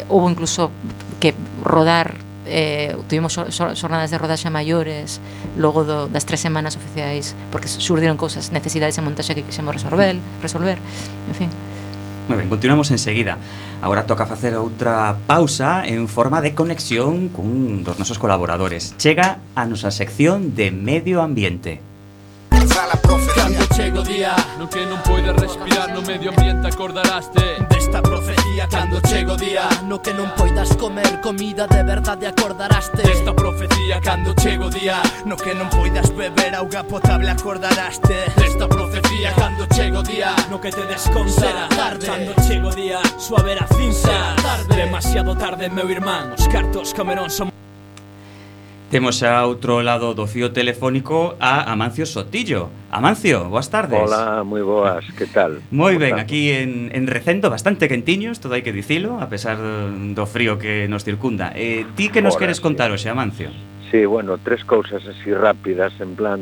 [0.10, 0.74] houve incluso
[1.22, 2.18] que rodar
[2.50, 5.22] eh, tuvimos xornadas de rodaxe maiores
[5.62, 10.18] logo do, das tres semanas oficiais porque surdiron cousas, necesidades de montaxe que quixemos resolver,
[10.42, 10.82] resolver
[11.30, 11.50] en fin.
[12.28, 13.38] Moi ben, continuamos enseguida.
[13.84, 17.36] Agora toca facer outra pausa en forma de conexión
[17.84, 18.96] dos nosos colaboradores.
[18.96, 21.84] Chega a nosa sección de Medio Ambiente.
[23.04, 28.00] profecía Cando chego o día no que non poides respirar no medio ambiente acordaraste Desta
[28.02, 33.36] profecía Cando chego o día no que non poidas comer comida de verdade acordaraste Desta
[33.36, 34.98] profecía Cando chego o día
[35.28, 40.58] no que non poidas beber auga potable acordaraste Desta profecía Cando chego o día no
[40.58, 42.08] que te desconta Será tarde.
[42.08, 44.08] Cando chego o día Suave vera cinza.
[44.08, 44.76] Será tarde.
[44.76, 46.34] Demasiado tarde meu irmán.
[46.34, 47.54] Os cartos Camerón son
[48.94, 52.70] Temos xa outro lado do fío telefónico a Amancio Sotillo.
[52.94, 53.98] Amancio, boas tardes.
[53.98, 55.66] Hola, moi boas, que tal?
[55.74, 60.26] Moi ben, aquí en, en Recendo, bastante quentiños, todo hai que dicilo, a pesar do
[60.30, 61.50] frío que nos circunda.
[61.58, 62.66] Eh, ti que nos Ora, queres sí.
[62.70, 63.50] contar hoxe, Amancio?
[63.90, 66.38] Sí, bueno, tres cousas así rápidas, en plan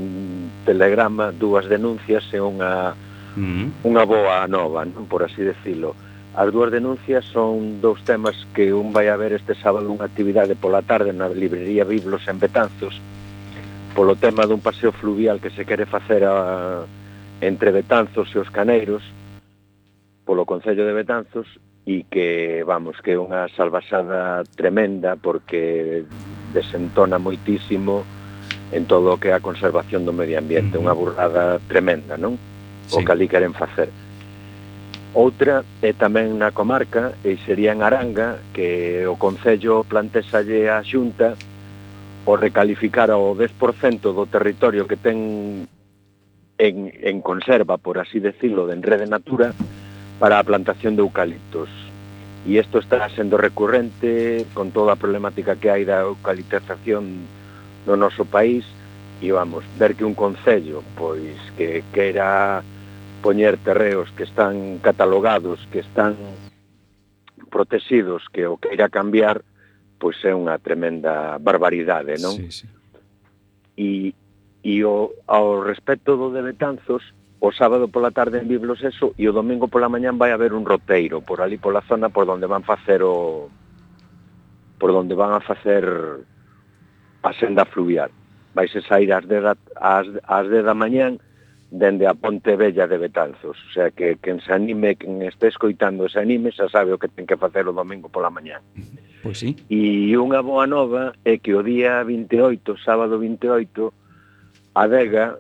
[0.68, 3.00] telegrama, dúas denuncias e unha,
[3.40, 3.88] mm.
[3.88, 5.08] unha boa nova, non?
[5.08, 5.96] por así decilo.
[6.32, 10.56] As dúas denuncias son dous temas que un vai a ver este sábado unha actividade
[10.56, 12.96] pola tarde na librería Biblos en Betanzos
[13.92, 16.88] polo tema dun paseo fluvial que se quere facer a,
[17.44, 19.04] entre Betanzos e os Caneiros
[20.24, 21.52] polo Concello de Betanzos
[21.84, 26.08] e que, vamos, que é unha salvasada tremenda porque
[26.56, 28.08] desentona moitísimo
[28.72, 32.40] en todo o que é a conservación do medio ambiente, unha burrada tremenda, non?
[32.96, 33.04] O sí.
[33.04, 33.92] que ali queren facer
[35.12, 41.36] Outra é tamén na comarca, e sería en Aranga, que o Concello plantesalle a Xunta
[42.24, 45.68] o recalificar o 10% do territorio que ten
[46.56, 49.52] en, en conserva, por así decirlo, de enrede natura,
[50.16, 51.68] para a plantación de eucaliptos.
[52.48, 57.28] E isto está sendo recurrente con toda a problemática que hai da eucaliptización
[57.84, 58.64] no noso país,
[59.20, 62.64] e vamos, ver que un concello, pois, que, que era
[63.22, 66.18] poñer terreos que están catalogados, que están
[67.50, 69.46] protegidos, que o que irá cambiar,
[70.02, 72.34] pois é unha tremenda barbaridade, non?
[72.34, 72.66] Sí, sí.
[73.78, 74.18] E,
[74.66, 77.06] e o, ao respecto do de Betanzos,
[77.42, 80.66] o sábado pola tarde en Biblos eso e o domingo pola mañán vai haber un
[80.66, 83.50] roteiro por ali pola zona por onde van facer o
[84.78, 85.86] por onde van a facer
[87.22, 88.10] a senda fluvial.
[88.54, 91.18] Vaise sair ás 10 da, ás, ás 10 da mañán
[91.72, 93.58] dende a Ponte Bella de Betanzos.
[93.58, 97.08] O sea, que quen se anime, quen este escoitando ese anime, xa sabe o que
[97.08, 98.60] ten que facer o domingo pola mañá.
[99.24, 99.56] Pois sí.
[99.72, 103.88] E unha boa nova é que o día 28, sábado 28,
[104.76, 105.40] a Vega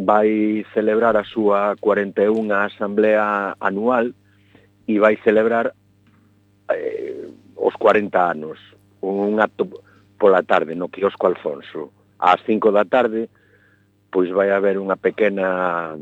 [0.00, 4.16] vai celebrar a súa 41 asamblea anual
[4.88, 5.76] e vai celebrar
[6.72, 8.58] eh, os 40 anos
[9.04, 9.68] un acto
[10.18, 13.30] pola tarde no quiosco Alfonso ás 5 da tarde
[14.14, 15.98] pois vai haber unha pequena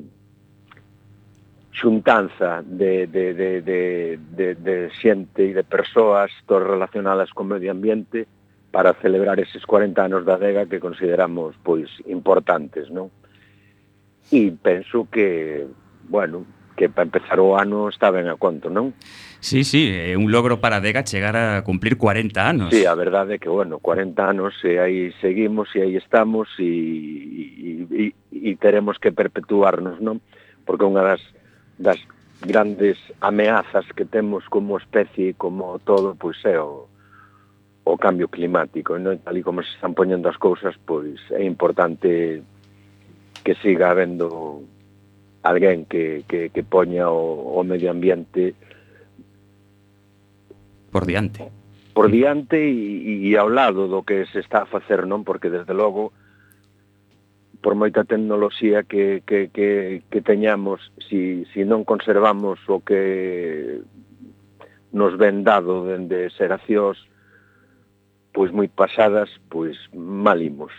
[1.73, 3.83] xuntanza de, de, de, de,
[4.21, 8.29] de, de xente e de persoas todas relacionadas con medio ambiente
[8.69, 13.09] para celebrar eses 40 anos da adega que consideramos pois importantes, non?
[14.29, 15.65] E penso que,
[16.05, 16.45] bueno,
[16.77, 18.93] que para empezar o ano está ben a conto, non?
[19.43, 22.71] Sí, sí, é un logro para Dega chegar a cumplir 40 anos.
[22.71, 26.63] Sí, a verdade é que, bueno, 40 anos e aí seguimos e aí estamos e,
[26.63, 30.23] e, e, e teremos que perpetuarnos, non?
[30.63, 31.19] Porque unha das,
[31.75, 31.99] das
[32.39, 36.87] grandes ameazas que temos como especie e como todo, pois é o,
[37.83, 39.19] o cambio climático, non?
[39.27, 42.47] Tal e como se están poñendo as cousas, pois é importante
[43.43, 44.63] que siga habendo
[45.43, 48.55] alguén que, que, que poña o, o medio ambiente
[50.93, 51.49] por diante.
[51.97, 55.25] Por diante e, e ao lado do que se está a facer, non?
[55.25, 56.13] Porque desde logo
[57.63, 63.81] por moita tecnoloxía que, que, que, que teñamos, si, si non conservamos o que
[64.93, 67.01] nos ven dado dende seracións
[68.33, 70.73] pois moi pasadas, pois malimos.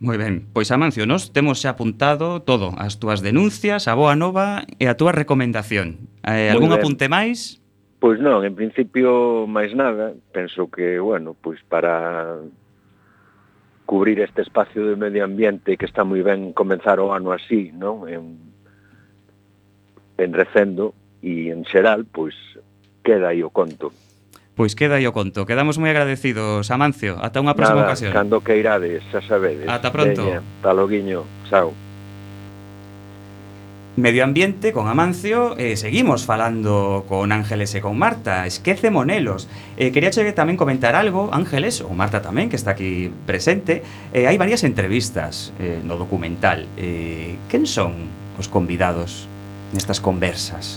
[0.00, 4.64] Moi ben, pois Amancio, nos temos xa apuntado todo, as túas denuncias, a boa nova
[4.80, 6.08] e a túa recomendación.
[6.24, 7.60] Eh, algún apunte máis?
[8.06, 12.38] Pois non, en principio máis nada, penso que, bueno, pois para
[13.82, 18.06] cubrir este espacio de medio ambiente que está moi ben comenzar o ano así, non?
[18.06, 18.38] En,
[20.22, 22.38] en recendo e en xeral, pois
[23.02, 23.90] queda aí o conto.
[24.54, 25.42] Pois queda aí o conto.
[25.42, 27.18] Quedamos moi agradecidos, Amancio.
[27.18, 28.14] Ata unha próxima Nada, ocasión.
[28.14, 29.66] Cando que irades, xa sabedes.
[29.66, 30.22] Ata pronto.
[30.22, 31.26] Veña, taloguiño.
[31.50, 31.74] Xao.
[33.96, 38.44] Medio Ambiente con Amancio eh, seguimos falando con Ángeles e con Marta.
[38.44, 39.48] Esquece Monelos.
[39.78, 43.80] Eh, Quería che tamén comentar algo, Ángeles ou Marta tamén, que está aquí presente.
[44.12, 46.68] Eh, Hai varias entrevistas eh, no documental.
[46.76, 49.32] Eh, Quen son os convidados
[49.72, 50.76] nestas conversas?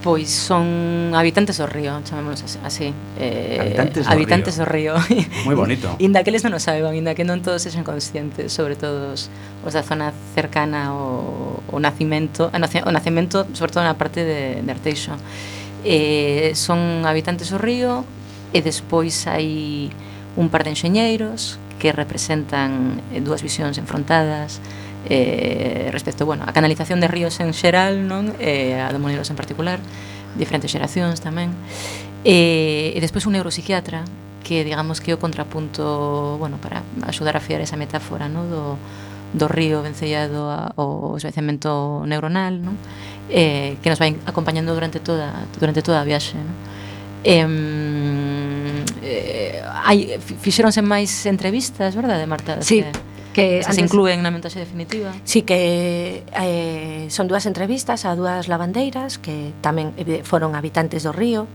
[0.00, 2.88] Pois son habitantes do río, chamémonos así.
[3.20, 4.96] Eh, habitantes do habitantes río.
[4.96, 5.20] do río.
[5.44, 5.92] Moi bonito.
[6.00, 9.28] inda que eles non o saben, inda que non todos sexan conscientes, sobre todo os,
[9.60, 14.00] os da zona cercana ao, ao nacimento, a nace, o nacimento, eh, sobre todo na
[14.00, 15.12] parte de, de Arteixo.
[15.84, 18.08] Eh, son habitantes do río
[18.56, 19.92] e despois hai
[20.32, 24.64] un par de enxeñeiros que representan eh, dúas visións enfrontadas,
[25.08, 28.36] eh, respecto bueno, a canalización de ríos en xeral, non?
[28.40, 29.80] Eh, a de en particular,
[30.36, 31.56] diferentes xeracións tamén.
[32.24, 34.04] Eh, e despois un neuropsiquiatra
[34.44, 38.44] que digamos que é o contrapunto, bueno, para axudar a fiar esa metáfora, no?
[38.44, 38.76] do
[39.30, 42.74] do río vencellado ao esvaecemento neuronal, non?
[43.30, 46.58] Eh, que nos vai acompañando durante toda durante toda a viaxe, non?
[47.22, 47.46] Eh,
[49.02, 52.58] eh, hai, fixéronse máis entrevistas, verdade, Marta?
[52.64, 52.82] Sí.
[52.82, 52.90] Que,
[53.32, 55.14] que antes, inclúen na montaxe definitiva.
[55.22, 61.14] Sí que eh, son dúas entrevistas a dúas lavandeiras que tamén eh, foron habitantes do
[61.14, 61.46] río.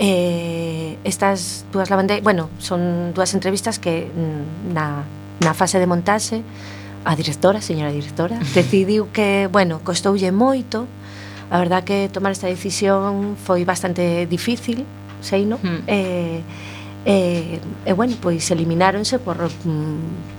[0.00, 5.04] Eh, estas dúas lavandeiras, bueno, son dúas entrevistas que mm, na,
[5.44, 6.40] na fase de montaxe
[7.04, 10.88] a directora, señora directora, decidiu que, bueno, costoulle moito.
[11.48, 14.84] A verdad que tomar esta decisión foi bastante difícil,
[15.24, 15.56] sei, non?
[15.64, 15.80] Mm.
[15.88, 16.40] Eh,
[17.08, 20.37] eh, e, eh, bueno, pois elimináronse por mm,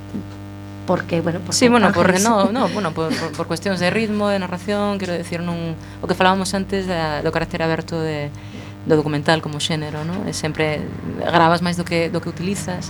[0.89, 4.27] porque, bueno, porque Sí, bueno, por, no, no, bueno, por, por, por cuestións de ritmo,
[4.27, 8.33] de narración, quero decir, non o que falábamos antes da, do carácter aberto de
[8.89, 10.25] do documental como xénero, non?
[10.25, 10.81] E sempre
[11.21, 12.89] gravas máis do que do que utilizas.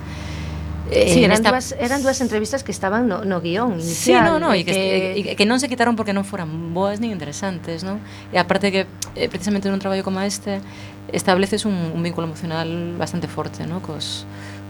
[0.88, 1.52] Eh, sí, eran, esta...
[1.52, 4.24] dúas, eran dúas entrevistas que estaban no, no guión inicial.
[4.24, 4.72] Sí, no, no, e que,
[5.20, 5.36] que...
[5.36, 8.00] E que non se quitaron porque non foran boas nin interesantes, non?
[8.32, 8.88] E aparte que
[9.20, 10.64] eh, precisamente nun traballo como este
[11.12, 13.84] estableces un, un vínculo emocional bastante forte, non?
[13.84, 14.24] Cos,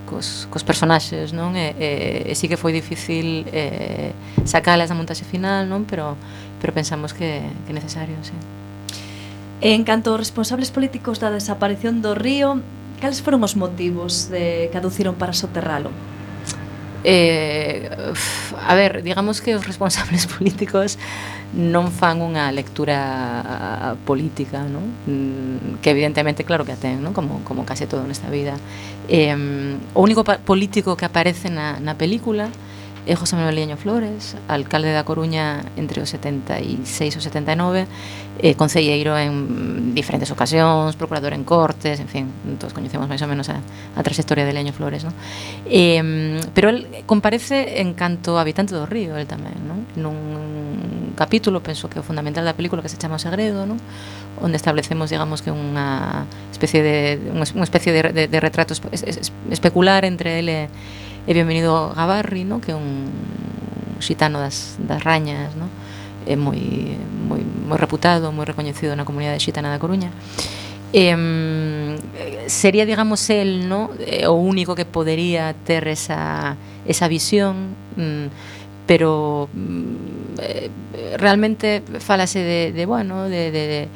[0.10, 1.54] cos, cos personaxes, non?
[1.54, 1.90] E, e,
[2.26, 4.10] e sí que foi difícil eh,
[4.50, 5.86] sacalas da montaxe final, non?
[5.86, 6.18] Pero,
[6.58, 8.34] pero pensamos que, que é necesario, sí.
[9.62, 12.58] En canto aos responsables políticos da desaparición do río,
[12.98, 15.94] cales foron os motivos de, que aduciron para soterralo?
[17.04, 17.88] Eh,
[18.68, 20.98] a ver, digamos que os responsables políticos
[21.54, 24.86] non fan unha lectura política, non?
[25.10, 27.14] Mm, que evidentemente claro que a ten, non?
[27.14, 28.54] Como, como case todo nesta vida.
[29.10, 29.34] Eh,
[29.98, 32.69] o único político que aparece na, na película é
[33.10, 37.90] e José Manuel Leño Flores, alcalde da Coruña entre os 76 e 79,
[38.38, 42.30] eh, concelleiro en diferentes ocasións, procurador en cortes, en fin,
[42.62, 43.66] todos coñecemos máis ou menos a,
[43.98, 45.18] a trayectoria de Leño Flores, non?
[45.66, 49.90] Eh, pero el comparece en canto habitante do río, el tamén, non?
[49.98, 53.82] Nun capítulo, penso que o fundamental da película que se chama O Segredo, non?
[54.38, 58.78] onde establecemos, digamos, que unha especie de unha especie de, de, de retrato
[59.50, 62.62] especular entre ele e e bienvenido Gabarri, no?
[62.62, 63.10] que é un
[64.00, 65.68] xitano das, das rañas, no?
[66.26, 66.60] é moi,
[67.28, 70.12] moi, moi reputado, moi recoñecido na comunidade xitana da Coruña.
[70.94, 71.14] Eh,
[72.48, 73.94] sería, digamos, el no?
[74.28, 78.26] o único que podería ter esa, esa visión, mm,
[78.88, 83.88] pero mm, realmente falase de, de bueno, de, de,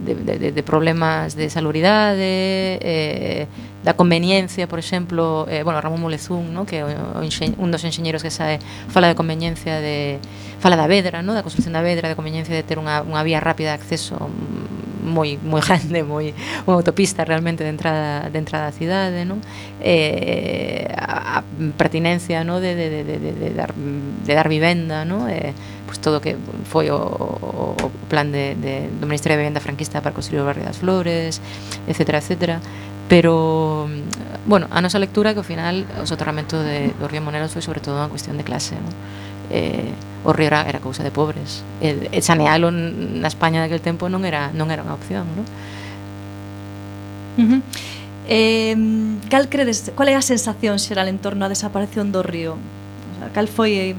[0.00, 3.46] de, de, de problemas de salubridade, eh,
[3.84, 6.66] da conveniencia, por exemplo, eh, bueno, Ramón Molezún, no?
[6.66, 8.60] que eh, é un dos enxeñeros que sae
[8.92, 10.20] fala de conveniencia de
[10.60, 11.32] fala da Vedra, no?
[11.32, 14.20] da construcción da Vedra, de conveniencia de ter unha, unha vía rápida de acceso
[15.00, 16.36] moi moi grande, moi
[16.68, 19.40] unha autopista realmente de entrada de entrada á cidade, non?
[19.80, 21.44] Eh, a, a
[21.80, 25.24] pertinencia, no, de de de de de, dar de dar vivenda, no?
[25.24, 25.56] Eh,
[25.88, 26.36] pois pues todo que
[26.68, 30.68] foi o, o plan de, de, do Ministerio de Vivenda franquista para construir o barrio
[30.68, 31.40] das Flores,
[31.88, 32.60] etcétera, etcétera
[33.10, 37.50] pero mm, bueno, a nosa lectura que ao final o soterramento de, do río Moneros
[37.52, 38.94] foi sobre todo unha cuestión de clase non?
[39.50, 39.90] Eh,
[40.22, 44.22] o río era, era cousa de pobres e, e sanealo na España daquel tempo non
[44.22, 45.46] era, non era unha opción non?
[47.34, 47.60] Uh -huh.
[48.30, 48.78] eh,
[49.26, 52.54] cal credes, cal é a sensación xeral en torno á desaparición do río?
[52.54, 53.92] O sea, cal foi...
[53.92, 53.98] Eh...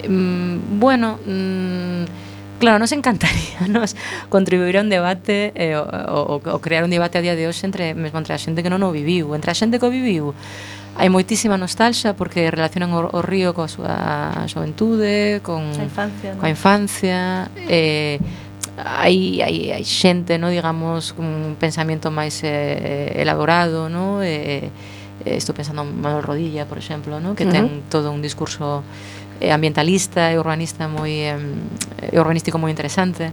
[0.00, 2.29] Mm, bueno, mm,
[2.60, 3.96] Claro, nos encantaría nos
[4.28, 7.64] contribuir a un debate eh, o, o, o crear un debate a día de hoxe
[7.64, 10.36] entre, mesmo entre a xente que non o viviu, entre a xente que o viviu.
[11.00, 16.50] Hai moitísima nostalgia porque relacionan o, o río coa súa xoventude, con a infancia, coa
[16.52, 18.20] infancia, eh,
[18.76, 24.20] hai, hai, hai xente, no digamos, un pensamento máis eh, elaborado, no?
[24.20, 24.68] Eh,
[25.24, 27.34] Eh, estou pensando en Manuel Rodilla, por exemplo, no?
[27.34, 27.92] que ten uh -huh.
[27.92, 28.82] todo un discurso
[29.40, 31.36] eh, ambientalista e urbanista moi eh,
[32.16, 33.32] urbanístico moi interesante.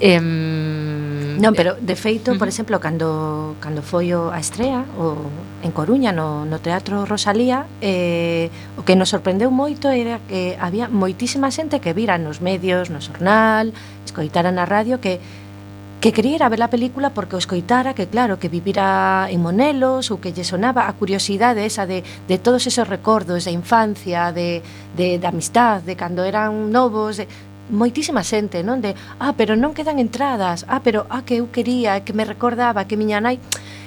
[0.00, 2.40] Eh, non, pero de feito, uh -huh.
[2.40, 5.18] por exemplo, cando cando foi o a estrea o
[5.66, 8.48] en Coruña no no Teatro Rosalía, eh
[8.78, 13.02] o que nos sorprendeu moito era que había moitísima xente que vira nos medios, no
[13.02, 13.74] xornal,
[14.06, 15.20] escoitara na radio que
[16.00, 19.44] que quería ir a ver a película porque o escoitara que claro que vivira en
[19.44, 24.32] Monelos ou que lle sonaba a curiosidade esa de, de todos esos recordos de infancia,
[24.32, 24.64] de,
[24.96, 27.28] de, de amistad, de cando eran novos, de,
[27.70, 28.80] moitísima xente, non?
[28.80, 32.88] De, ah, pero non quedan entradas, ah, pero, ah, que eu quería, que me recordaba,
[32.88, 33.38] que miña nai...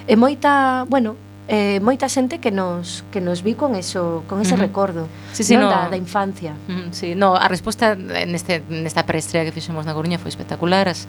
[0.04, 1.16] E moita, bueno,
[1.48, 4.60] eh, moita xente que nos que nos vi con eso, con ese uh -huh.
[4.60, 5.70] recordo sí, sí, non, no.
[5.70, 6.56] da, da infancia.
[6.68, 10.88] Uh -huh, sí, no, a resposta neste nesta preestrea que fixemos na Coruña foi espectacular,
[10.88, 11.04] as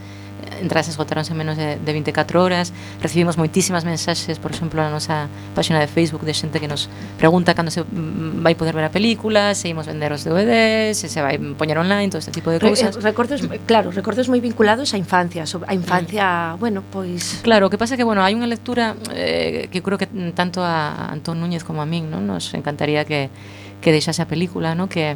[0.61, 5.27] entradas esgotaronse en menos de, de 24 horas recibimos moitísimas mensaxes por exemplo na nosa
[5.53, 6.87] página de Facebook de xente que nos
[7.17, 7.83] pregunta cando se
[8.41, 12.09] vai poder ver a película se imos vender os DVDs se se vai poñer online
[12.09, 15.73] todo este tipo de cousas eh, Re, recordos, claro recordos moi vinculados á infancia a
[15.73, 16.59] infancia mm.
[16.61, 20.07] bueno pois claro o que pasa que bueno hai unha lectura eh, que creo que
[20.37, 22.25] tanto a Antón Núñez como a min non?
[22.25, 23.29] nos encantaría que
[23.85, 24.89] que deixase a película, ¿no?
[24.89, 25.15] que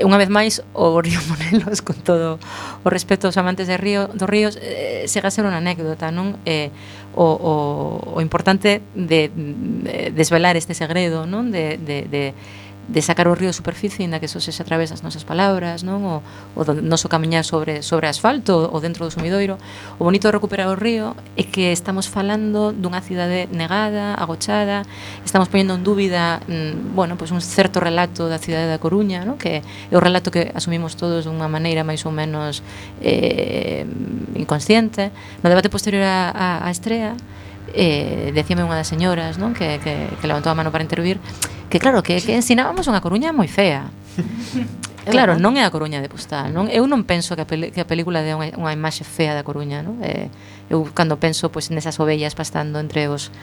[0.00, 2.40] unha vez máis o río Monelos con todo
[2.82, 6.40] o respeto aos amantes de río dos ríos eh, chega a ser unha anécdota, non?
[6.48, 6.72] Eh,
[7.12, 7.52] o, o,
[8.16, 11.52] o importante de, de desvelar este segredo, non?
[11.52, 12.32] De, de, de
[12.88, 15.86] de sacar o río a superficie, ainda que eso sexa a través das nosas palabras,
[15.86, 16.02] non?
[16.02, 16.14] O,
[16.58, 19.54] o do noso camiñar sobre, sobre asfalto ou dentro do sumidoiro.
[19.98, 24.82] O bonito de recuperar o río é que estamos falando dunha cidade negada, agochada,
[25.22, 29.22] estamos poñendo en dúbida, mm, bueno, pois pues un certo relato da cidade da Coruña,
[29.22, 29.38] non?
[29.38, 32.66] Que é o relato que asumimos todos dunha maneira máis ou menos
[32.98, 33.86] eh,
[34.34, 35.14] inconsciente.
[35.40, 37.14] No debate posterior a, a, a Estrela,
[37.70, 39.54] eh, decíame unha das señoras non?
[39.54, 41.22] Que, que, que levantou a mano para intervir
[41.70, 43.88] que claro, que, que ensinábamos unha Coruña moi fea
[45.02, 46.70] Claro, non é a Coruña de postal, non?
[46.70, 49.42] Eu non penso que a, peli, que a película dé unha, unha imaxe fea da
[49.42, 49.98] Coruña, non?
[49.98, 50.30] Eh,
[50.70, 53.34] eu cando penso pois nesas ovellas pastando entre os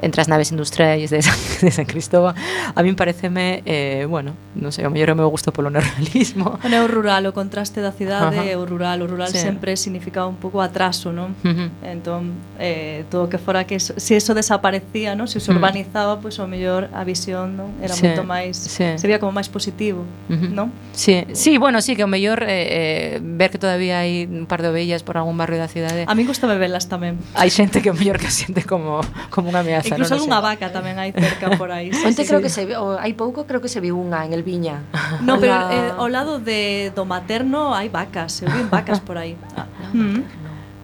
[0.00, 2.34] entre as naves industriais de San, de San Cristóbal
[2.74, 6.68] a min pareceme, eh, bueno non sei, o mellor o meu gusto polo neorrealismo O
[6.68, 8.58] neorrural, o contraste da cidade Ajá.
[8.58, 9.38] o rural, o rural sí.
[9.38, 11.36] sempre significaba un pouco atraso, non?
[11.44, 11.68] Uh -huh.
[11.84, 15.28] entón, eh, todo que fora que se eso desaparecía, non?
[15.28, 17.70] se se urbanizaba pois pues, o mellor a visión non?
[17.78, 18.06] era sí.
[18.06, 18.98] moito máis, sí.
[18.98, 20.50] se como máis positivo uh -huh.
[20.50, 20.68] non?
[20.92, 21.24] Sí.
[21.32, 24.68] sí, bueno, sí que o mellor eh, eh, ver que todavía hai un par de
[24.72, 27.96] ovellas por algún barrio da cidade A mí gustame velas tamén Hai xente que o
[27.96, 30.02] mellor que siente como, como unha ameaza casa.
[30.02, 31.88] Incluso non algunha vaca tamén hai cerca por aí.
[31.96, 32.44] Sí, Onte sí, creo sí.
[32.44, 34.82] que se o, hai pouco creo que se viu unha en el Viña.
[35.22, 35.72] No, pero la...
[35.72, 39.38] eh, ao lado de do materno hai vacas, se vi vacas por aí.
[39.56, 40.20] Ah, mm.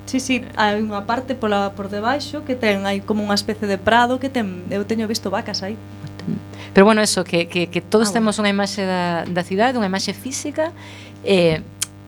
[0.06, 3.76] Sí, sí, hai unha parte pola por debaixo que ten hai como unha especie de
[3.76, 5.74] prado que ten eu teño visto vacas aí.
[6.72, 8.32] Pero bueno, eso, que, que, que todos ah, bueno.
[8.32, 10.72] temos unha imaxe da, da cidade, unha imaxe física,
[11.26, 11.60] eh,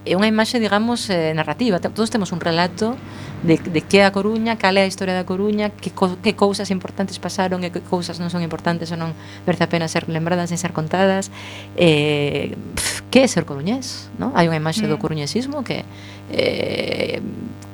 [0.04, 1.80] é unha imaxe, digamos, eh, narrativa.
[1.80, 2.96] Todos temos un relato
[3.40, 6.36] de, de que é a Coruña, cal é a historia da Coruña, que, co, que
[6.36, 9.16] cousas importantes pasaron e que cousas non son importantes ou non
[9.48, 11.32] merece a pena ser lembradas e ser contadas.
[11.80, 14.12] Eh, pf, que é ser coruñés?
[14.20, 14.36] No?
[14.36, 14.92] Hai unha imaxe mm.
[14.92, 15.88] do coruñesismo que
[16.28, 17.24] eh,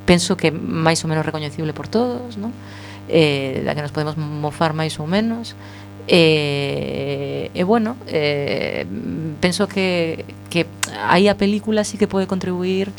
[0.07, 2.55] penso que máis ou menos recoñecible por todos, non?
[3.11, 5.59] eh, da que nos podemos mofar máis ou menos
[6.11, 8.85] E, e bueno, eh,
[9.41, 10.67] penso que, que
[11.07, 12.91] aí a película sí que pode contribuir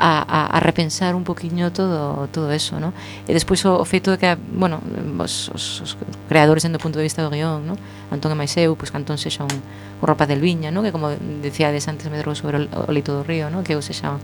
[0.00, 2.96] a, a, a repensar un poquinho todo todo eso, ¿no?
[3.28, 4.80] E despois o, o feito de que, bueno,
[5.20, 5.92] os, os, os
[6.24, 7.76] creadores dentro do punto de vista do guión, ¿no?
[8.08, 10.80] Antón e Maiseu, pois pues, que Antón sexa un, un rapaz del Viña, ¿no?
[10.80, 11.12] Que como
[11.44, 13.60] decíades antes Medrou sobre o, o lito do río, ¿no?
[13.60, 14.16] Que eu sexa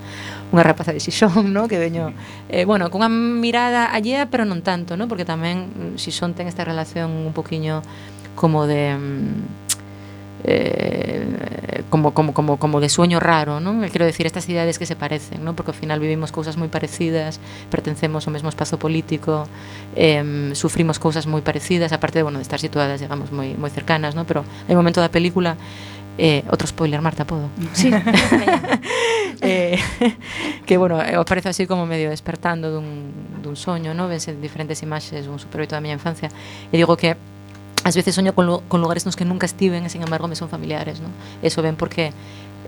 [0.48, 1.68] unha rapaza de Xixón, ¿no?
[1.68, 2.16] Que veño,
[2.48, 5.12] eh, bueno, cunha mirada allea, pero non tanto, ¿no?
[5.12, 7.84] Porque tamén mm, Xixón ten esta relación un poquinho
[8.36, 9.66] como de mm,
[10.44, 13.82] eh, como, como, como, como de sueño raro, non?
[13.90, 15.58] Quero decir, estas cidades que se parecen, non?
[15.58, 19.50] Porque ao final vivimos cousas moi parecidas, pertencemos ao mesmo espazo político,
[19.98, 20.22] eh,
[20.54, 24.22] sufrimos cousas moi parecidas, aparte de, bueno, de estar situadas, digamos, moi, moi cercanas, non?
[24.28, 25.58] Pero hai un momento da película
[26.16, 27.52] Eh, outro spoiler, Marta, podo?
[27.76, 27.92] Sí.
[29.42, 29.76] eh,
[30.64, 33.12] que, bueno, eu aparece así como medio despertando dun,
[33.44, 34.08] dun soño, no?
[34.08, 36.32] Vense diferentes imaxes dun superoito da miña infancia
[36.72, 37.20] e digo que
[37.86, 40.50] ás veces soño con, con lugares nos que nunca estiven e, sen embargo, me son
[40.50, 41.14] familiares, non?
[41.38, 42.10] Eso ben porque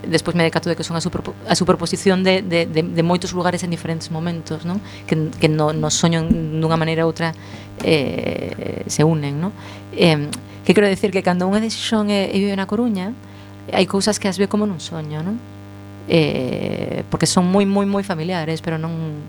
[0.06, 3.34] despois me decato de que son a, superpo, a superposición de, de, de, de moitos
[3.34, 4.78] lugares en diferentes momentos non?
[5.10, 7.34] que, que no, no soño dunha maneira ou outra
[7.82, 9.50] eh, se unen non?
[9.90, 10.30] Eh,
[10.62, 13.10] que quero decir que cando unha decisión e, e vive na Coruña
[13.74, 15.34] hai cousas que as ve como nun soño non?
[16.06, 19.26] Eh, porque son moi moi moi familiares pero non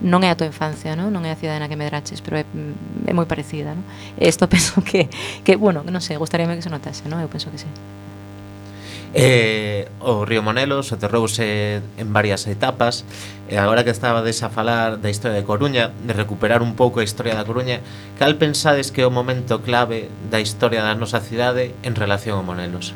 [0.00, 1.08] non é a tua infancia, non?
[1.12, 2.44] Non é a cidade na que medraches, pero é,
[3.06, 3.84] é moi parecida, non?
[4.20, 5.08] Isto penso que,
[5.44, 7.22] que bueno, non sei, gustaríame que se notase, non?
[7.22, 7.68] Eu penso que sí.
[9.18, 13.08] Eh, o Río Monelos aterrouse en varias etapas
[13.48, 17.06] e agora que estaba a falar da historia de Coruña, de recuperar un pouco a
[17.06, 17.80] historia da Coruña,
[18.20, 22.44] cal pensades que é o momento clave da historia da nosa cidade en relación ao
[22.44, 22.92] Monelos?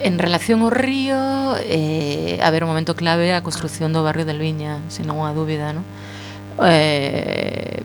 [0.00, 4.26] En relación ao río, eh, a ver, o momento clave é a construción do barrio
[4.26, 5.86] del Viña, sen unha dúbida, non?
[6.66, 7.78] Eh,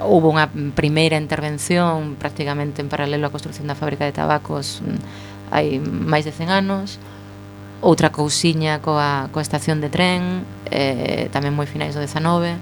[0.00, 5.76] houve unha primeira intervención prácticamente en paralelo á construción da fábrica de tabacos mm, hai
[5.80, 6.96] máis de 100 anos,
[7.84, 10.40] outra cousiña coa, coa estación de tren,
[10.72, 12.56] eh, tamén moi finais do 19,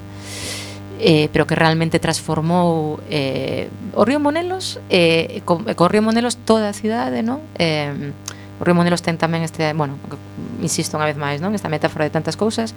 [0.99, 6.71] eh, pero que realmente transformou eh, o Río Monelos, eh, co, co Río Monelos toda
[6.71, 7.39] a cidade, non?
[7.55, 8.11] Eh,
[8.73, 10.01] Os Monelos ten tamén este, bueno,
[10.65, 11.53] insisto unha vez máis, non?
[11.53, 12.73] Esta metáfora de tantas cousas.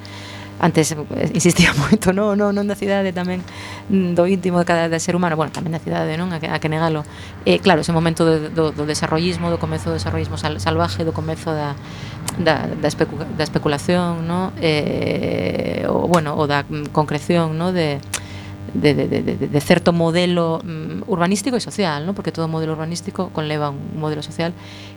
[0.60, 3.46] Antes eh, insistía moito, non, non, non da cidade tamén
[3.88, 6.34] mm, do íntimo de cada de ser humano, bueno, tamén da cidade, non?
[6.34, 7.06] A que, a que negalo.
[7.46, 11.14] Eh, claro, ese momento do, do, do desarrollismo, do comezo do desarrollismo sal, salvaje, do
[11.14, 11.78] comezo da,
[12.42, 14.52] da, da, especu da especulación, non?
[14.58, 17.72] Eh, o, bueno, o da concreción, non?
[17.72, 18.02] De,
[18.74, 22.13] de, de, de, de de certo modelo mm, urbanístico e social, ¿no?
[22.13, 24.53] porque todo modelo urbanístico conleva un modelo social,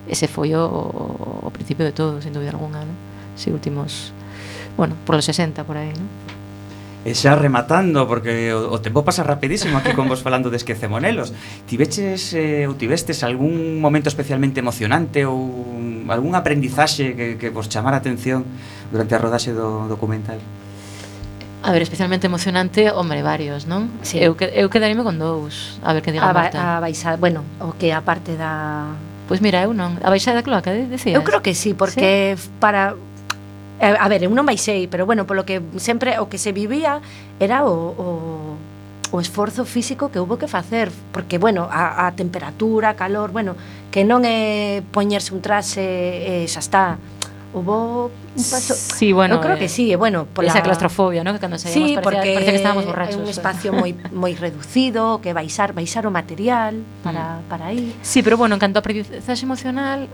[0.08, 2.94] ese foi o, o, o principio de todo, sin dúbida alguna, ¿no?
[3.36, 4.12] si últimos,
[4.76, 6.06] bueno, por los 60 por aí, ¿no?
[7.00, 11.32] E xa rematando, porque o, o tempo pasa rapidísimo aquí con vos falando de Esquecemonelos
[11.64, 15.48] Tiveches eh, ou tivestes algún momento especialmente emocionante ou
[16.12, 18.44] algún aprendizaxe que, que vos chamara a atención
[18.92, 20.44] durante a rodaxe do documental?
[21.62, 23.92] A ver, especialmente emocionante, hombre, varios, non?
[24.00, 24.16] Sí.
[24.16, 26.58] Eu, eu quedaríme con dous, a ver que diga a, ba Marta.
[26.58, 28.96] A baixada, bueno, o que a parte da...
[29.28, 30.00] Pois pues mira, eu non.
[30.00, 31.12] A baixada da cloaca, decías?
[31.12, 32.48] Eu creo que sí, porque sí.
[32.56, 32.96] para...
[33.76, 37.04] Eh, a ver, eu non baixei, pero bueno, polo que sempre o que se vivía
[37.36, 38.06] era o, o,
[39.12, 43.52] o esforzo físico que houve que facer, porque bueno, a, a temperatura, calor, bueno,
[43.92, 46.84] que non é poñerse un traxe e xa está,
[47.52, 48.74] Hubo un paso.
[48.74, 49.34] Sí, bueno.
[49.34, 51.32] Eu creo eh, que sí, bueno, por esa claustrofobia, ¿no?
[51.34, 53.16] Que cando saíamos sí, parecía, porque parecía que estábamos borrachos.
[53.16, 53.34] Un eh.
[53.34, 57.50] espacio moi moi reducido, que baixar, baixar o material para mm.
[57.50, 57.90] para aí.
[58.06, 60.06] Sí, pero bueno, en canto a aprendizaxe emocional,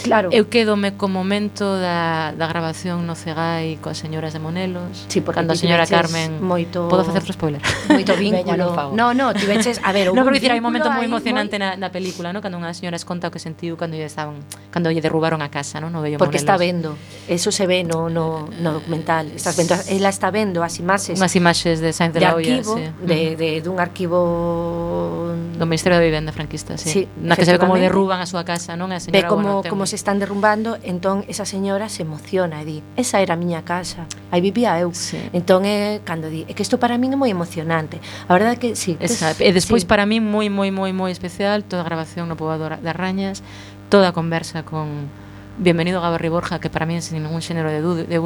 [0.00, 0.32] claro.
[0.32, 5.04] Eu quedome co momento da, da grabación no Cegai coas señoras de Monelos.
[5.12, 7.60] Sí, porque cando a señora Carmen moito Podo facer outro spoiler.
[7.92, 8.96] Moito vínculo.
[8.96, 11.76] no, no, ti veches, a ver, No, pero dicir, hai un momento moi emocionante moi...
[11.76, 12.40] na, na película, ¿no?
[12.40, 14.40] Cando unha señora es conta o que sentiu cando lle estaban,
[14.72, 15.92] cando lle derrubaron a casa, ¿no?
[15.92, 16.48] No vello Porque Monelos.
[16.48, 16.96] está ben vendo.
[17.28, 19.30] Eso se ve no, no, no documental.
[19.34, 21.18] Estás vendo, ela está vendo as imaxes.
[21.18, 22.82] Unhas imaxes de Sainz de, de la Olla, arquivo, sí.
[23.04, 25.34] de, de, dun arquivo...
[25.58, 26.88] Do Ministerio da Vivenda franquista, sí.
[26.88, 28.94] sí Na que se ve como derruban a súa casa, non?
[28.96, 32.64] A señora, ve como, bueno, como se están derrumbando, entón esa señora se emociona e
[32.64, 34.94] di, esa era a miña casa, aí vivía eu.
[34.96, 35.20] Sí.
[35.36, 38.00] Entón, é, cando di, é que isto para min é moi emocionante.
[38.24, 38.96] A verdade é que, sí.
[39.02, 39.90] Esa, es, e despois sí.
[39.90, 43.44] para min moi, moi, moi, moi especial toda a grabación no Poboador das Rañas,
[43.92, 45.10] toda a conversa con
[45.58, 47.82] bienvenido Gabarri Borja, que para mí sin ningún xénero de,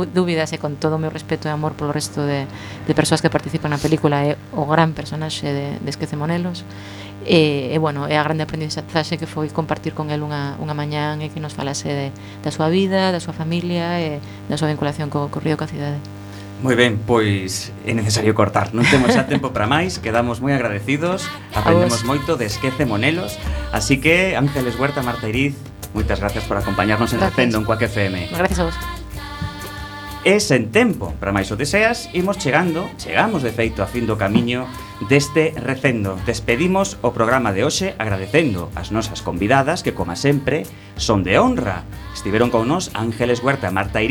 [0.06, 3.32] dúbidas e con todo o meu respeto e amor polo resto de, de persoas que
[3.32, 6.68] participan na película é o gran personaxe de, de Esquece Monelos
[7.24, 11.24] e, e bueno, é a grande aprendizaxe que foi compartir con el unha, unha mañán
[11.24, 12.06] e que nos falase de,
[12.44, 14.20] da súa vida, da súa familia e
[14.52, 15.96] da súa vinculación co, co Río ca cidade.
[16.62, 18.70] Moi ben, pois é necesario cortar.
[18.70, 23.34] Non temos xa tempo para máis, quedamos moi agradecidos Aprendemos moito de Esquece Monelos.
[23.74, 25.58] Así que, Ángeles Huerta, Marta Iriz
[25.90, 28.78] Moitas gracias por acompañarnos en Recendo en Coac FM Gracias a vos.
[30.22, 34.14] E sen tempo, para máis o deseas, imos chegando, chegamos de feito a fin do
[34.14, 34.70] camiño
[35.10, 36.14] deste recendo.
[36.22, 40.62] Despedimos o programa de hoxe agradecendo as nosas convidadas que, como sempre,
[40.94, 41.82] son de honra.
[42.14, 44.10] Estiveron con nós Ángeles Huerta e Marta Irí